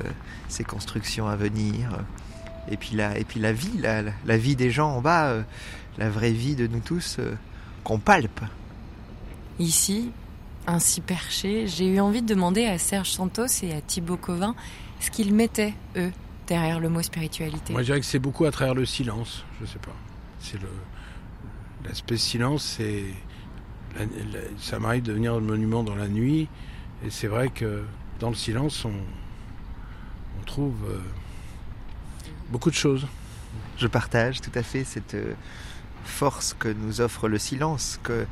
ces 0.50 0.66
constructions 0.66 1.28
à 1.28 1.38
venir. 1.38 1.90
et 2.70 2.76
puis 2.76 2.96
la, 2.96 3.18
et 3.18 3.24
puis 3.24 3.40
la 3.40 3.54
vie, 3.54 3.80
la, 3.82 4.38
vie 4.38 4.58
des 4.58 4.72
gens 4.72 4.90
en 4.90 5.02
bas, 5.02 5.34
la 5.98 6.10
vraie 6.10 6.34
vie 6.34 6.56
de 6.56 6.68
nous 6.68 6.82
tous 6.82 7.20
qu'on 7.86 7.98
palpe. 8.00 8.42
Ici, 9.58 10.12
ainsi 10.68 11.00
perché, 11.00 11.66
j'ai 11.68 11.88
eu 11.88 12.02
envie 12.02 12.22
de 12.22 12.28
demander 12.28 12.66
à 12.66 12.78
Serge 12.78 13.12
Santos 13.12 13.64
et 13.64 13.72
à 13.74 13.80
Thibaut 13.80 14.18
Covin 14.18 14.54
ce 15.00 15.12
qu'ils 15.12 15.34
mettaient, 15.34 15.76
eux, 15.96 16.12
derrière 16.48 16.82
le 16.82 16.90
mot 16.90 17.02
spiritualité. 17.02 17.72
Moi, 17.72 17.84
je 17.84 17.86
dirais 17.86 18.00
que 18.02 18.06
c'est 18.06 18.20
beaucoup 18.20 18.44
à 18.44 18.52
travers 18.52 18.74
le 18.74 18.86
silence. 18.86 19.46
Je 19.62 19.66
sais 19.66 19.80
pas. 19.80 19.96
C'est 20.40 20.62
le 20.62 20.68
l'aspect 21.86 22.18
silence. 22.18 22.76
C'est 22.78 23.06
ça 24.60 24.80
m'arrive 24.80 25.04
de 25.04 25.14
venir 25.14 25.34
au 25.34 25.40
monument 25.40 25.84
dans 25.84 25.96
la 25.96 26.08
nuit, 26.08 26.48
et 27.06 27.10
c'est 27.10 27.28
vrai 27.28 27.50
que 27.50 27.84
dans 28.20 28.30
le 28.30 28.36
silence, 28.36 28.86
on, 28.86 28.94
trouve 30.46 30.76
euh, 30.88 31.00
beaucoup 32.52 32.70
de 32.70 32.76
choses. 32.76 33.08
Je 33.78 33.88
partage 33.88 34.42
tout 34.42 34.52
à 34.54 34.62
fait 34.62 34.84
cette 34.84 35.16
euh, 35.16 35.34
force 36.04 36.54
que 36.54 36.68
nous 36.68 37.02
offre 37.02 37.28
le 37.28 37.40
silence, 37.40 38.00
que 38.04 38.28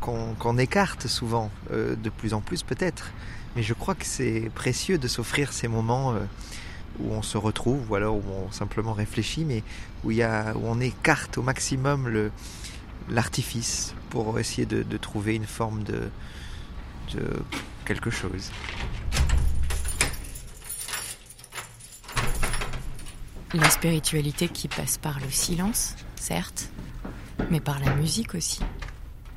qu'on 0.00 0.56
écarte 0.56 1.06
souvent, 1.06 1.50
euh, 1.70 1.94
de 1.96 2.08
plus 2.08 2.32
en 2.32 2.40
plus 2.40 2.62
peut-être. 2.62 3.10
Mais 3.54 3.62
je 3.62 3.74
crois 3.74 3.94
que 3.94 4.06
c'est 4.06 4.50
précieux 4.54 4.96
de 4.96 5.06
s'offrir 5.06 5.52
ces 5.52 5.68
moments 5.68 6.14
où 6.98 7.12
on 7.12 7.20
se 7.20 7.36
retrouve, 7.36 7.90
ou 7.90 7.94
alors 7.94 8.16
où 8.16 8.24
on 8.46 8.50
simplement 8.50 8.94
réfléchit, 8.94 9.44
mais 9.44 9.62
où, 10.02 10.10
y 10.10 10.22
a, 10.22 10.54
où 10.56 10.62
on 10.64 10.80
écarte 10.80 11.36
au 11.36 11.42
maximum 11.42 12.08
le 12.08 12.32
l'artifice 13.10 13.94
pour 14.10 14.38
essayer 14.38 14.66
de, 14.66 14.82
de 14.82 14.96
trouver 14.96 15.34
une 15.34 15.46
forme 15.46 15.82
de, 15.82 16.10
de 17.14 17.42
quelque 17.84 18.10
chose. 18.10 18.50
La 23.52 23.68
spiritualité 23.68 24.48
qui 24.48 24.68
passe 24.68 24.96
par 24.96 25.18
le 25.18 25.28
silence, 25.28 25.96
certes, 26.14 26.70
mais 27.50 27.58
par 27.60 27.80
la 27.80 27.94
musique 27.96 28.34
aussi. 28.36 28.60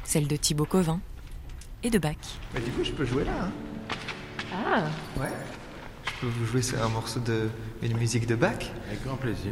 Celle 0.03 0.27
de 0.27 0.35
Thibaut 0.35 0.65
Covin 0.65 0.99
et 1.81 1.89
de 1.89 1.97
Bach. 1.97 2.15
Bah, 2.53 2.59
du 2.59 2.69
coup, 2.71 2.83
je 2.83 2.91
peux 2.91 3.05
jouer 3.05 3.23
là. 3.23 3.31
Hein 3.41 3.51
Ah 4.53 4.83
ouais. 5.19 5.31
Je 6.05 6.11
peux 6.21 6.27
vous 6.27 6.45
jouer 6.45 6.61
un 6.79 6.89
morceau 6.89 7.19
de 7.21 7.49
une 7.81 7.97
musique 7.97 8.27
de 8.27 8.35
Bach. 8.35 8.71
Avec 8.87 9.03
grand 9.03 9.15
plaisir. 9.15 9.51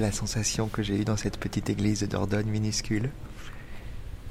La 0.00 0.12
sensation 0.12 0.68
que 0.68 0.82
j'ai 0.82 1.00
eue 1.00 1.04
dans 1.04 1.16
cette 1.16 1.38
petite 1.38 1.70
église 1.70 2.00
de 2.00 2.06
Dordogne 2.06 2.46
minuscule. 2.46 3.10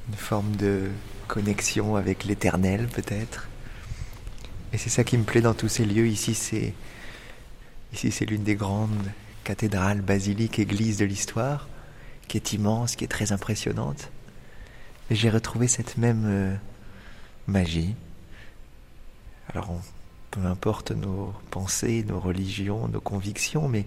Une 0.10 0.15
forme 0.15 0.56
de 0.56 0.89
connexion 1.28 1.95
avec 1.95 2.26
l'éternel 2.26 2.88
peut-être. 2.88 3.47
Et 4.73 4.78
c'est 4.78 4.89
ça 4.89 5.04
qui 5.04 5.17
me 5.17 5.23
plaît 5.23 5.41
dans 5.41 5.54
tous 5.54 5.69
ces 5.69 5.86
lieux. 5.86 6.08
Ici, 6.08 6.34
c'est 6.34 6.73
ici 7.93 8.12
c'est 8.12 8.26
l'une 8.26 8.43
des 8.43 8.56
grandes 8.56 9.12
cathédrales, 9.43 10.02
basiliques, 10.02 10.60
églises 10.60 10.97
de 10.97 11.06
l'histoire, 11.06 11.67
qui 12.28 12.38
est 12.38 12.54
immense, 12.54 12.95
qui 12.95 13.04
est 13.04 13.08
très 13.08 13.32
impressionnante. 13.32 14.10
Et 15.10 15.15
j'ai 15.15 15.30
retrouvé 15.30 15.67
cette 15.67 15.97
même 15.97 16.23
euh, 16.26 16.56
magie. 17.47 17.95
Alors, 19.54 19.69
peu 20.32 20.45
importe 20.45 20.91
nos 20.91 21.34
pensées, 21.52 22.04
nos 22.08 22.19
religions, 22.19 22.88
nos 22.88 23.02
convictions, 23.02 23.67
mais 23.67 23.86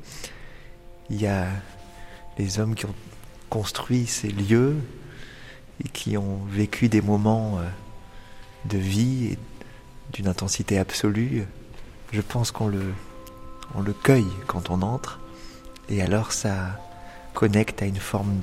il 1.10 1.20
y 1.20 1.26
a 1.26 1.46
les 2.38 2.58
hommes 2.58 2.74
qui 2.74 2.86
ont 2.86 2.94
construit 3.50 4.06
ces 4.06 4.28
lieux 4.28 4.76
et 5.84 5.88
qui 5.88 6.16
ont 6.16 6.40
vécu 6.48 6.88
des 6.88 7.00
moments 7.00 7.58
euh, 7.58 7.68
de 8.64 8.78
vie 8.78 9.26
et 9.32 9.38
d'une 10.12 10.28
intensité 10.28 10.78
absolue. 10.78 11.46
Je 12.12 12.20
pense 12.20 12.50
qu'on 12.50 12.68
le, 12.68 12.92
cueille 14.02 14.26
quand 14.46 14.70
on 14.70 14.82
entre 14.82 15.20
et 15.88 16.02
alors 16.02 16.32
ça 16.32 16.80
connecte 17.34 17.82
à 17.82 17.86
une 17.86 17.96
forme 17.96 18.40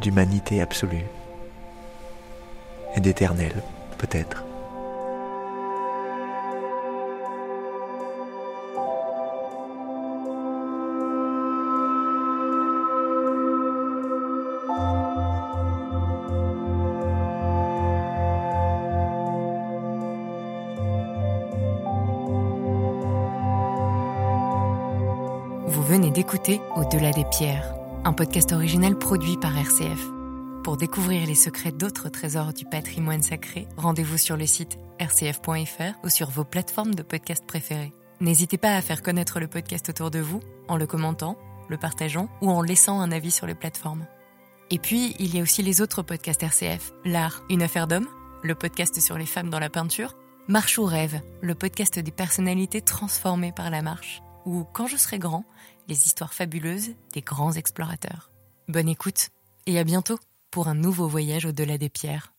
d'humanité 0.00 0.60
absolue 0.60 1.04
et 2.96 3.00
d'éternel 3.00 3.52
peut-être. 3.98 4.44
Venez 26.00 26.12
d'écouter 26.12 26.62
Au-delà 26.76 27.10
des 27.10 27.26
pierres, 27.26 27.74
un 28.06 28.14
podcast 28.14 28.52
original 28.52 28.96
produit 28.96 29.36
par 29.36 29.54
RCF. 29.54 30.02
Pour 30.64 30.78
découvrir 30.78 31.26
les 31.26 31.34
secrets 31.34 31.72
d'autres 31.72 32.08
trésors 32.08 32.54
du 32.54 32.64
patrimoine 32.64 33.20
sacré, 33.20 33.68
rendez-vous 33.76 34.16
sur 34.16 34.38
le 34.38 34.46
site 34.46 34.78
rcf.fr 34.98 36.02
ou 36.02 36.08
sur 36.08 36.30
vos 36.30 36.44
plateformes 36.44 36.94
de 36.94 37.02
podcast 37.02 37.44
préférées. 37.46 37.92
N'hésitez 38.18 38.56
pas 38.56 38.76
à 38.76 38.80
faire 38.80 39.02
connaître 39.02 39.40
le 39.40 39.46
podcast 39.46 39.90
autour 39.90 40.10
de 40.10 40.20
vous 40.20 40.40
en 40.68 40.78
le 40.78 40.86
commentant, 40.86 41.36
le 41.68 41.76
partageant 41.76 42.30
ou 42.40 42.48
en 42.48 42.62
laissant 42.62 42.98
un 42.98 43.12
avis 43.12 43.30
sur 43.30 43.46
les 43.46 43.54
plateformes. 43.54 44.06
Et 44.70 44.78
puis, 44.78 45.14
il 45.18 45.36
y 45.36 45.38
a 45.38 45.42
aussi 45.42 45.62
les 45.62 45.82
autres 45.82 46.00
podcasts 46.00 46.42
RCF. 46.42 46.94
L'art, 47.04 47.42
une 47.50 47.62
affaire 47.62 47.86
d'homme, 47.86 48.08
le 48.42 48.54
podcast 48.54 48.98
sur 49.00 49.18
les 49.18 49.26
femmes 49.26 49.50
dans 49.50 49.60
la 49.60 49.68
peinture, 49.68 50.16
Marche 50.48 50.78
ou 50.78 50.86
rêve, 50.86 51.20
le 51.42 51.54
podcast 51.54 51.98
des 51.98 52.10
personnalités 52.10 52.80
transformées 52.80 53.52
par 53.52 53.68
la 53.68 53.82
marche, 53.82 54.22
ou 54.46 54.64
Quand 54.64 54.86
je 54.86 54.96
serai 54.96 55.18
grand, 55.18 55.44
les 55.90 56.06
histoires 56.06 56.32
fabuleuses 56.32 56.92
des 57.12 57.20
grands 57.20 57.52
explorateurs. 57.52 58.30
Bonne 58.68 58.88
écoute 58.88 59.30
et 59.66 59.78
à 59.78 59.84
bientôt 59.84 60.18
pour 60.50 60.68
un 60.68 60.74
nouveau 60.74 61.08
voyage 61.08 61.44
au-delà 61.44 61.76
des 61.78 61.90
pierres. 61.90 62.32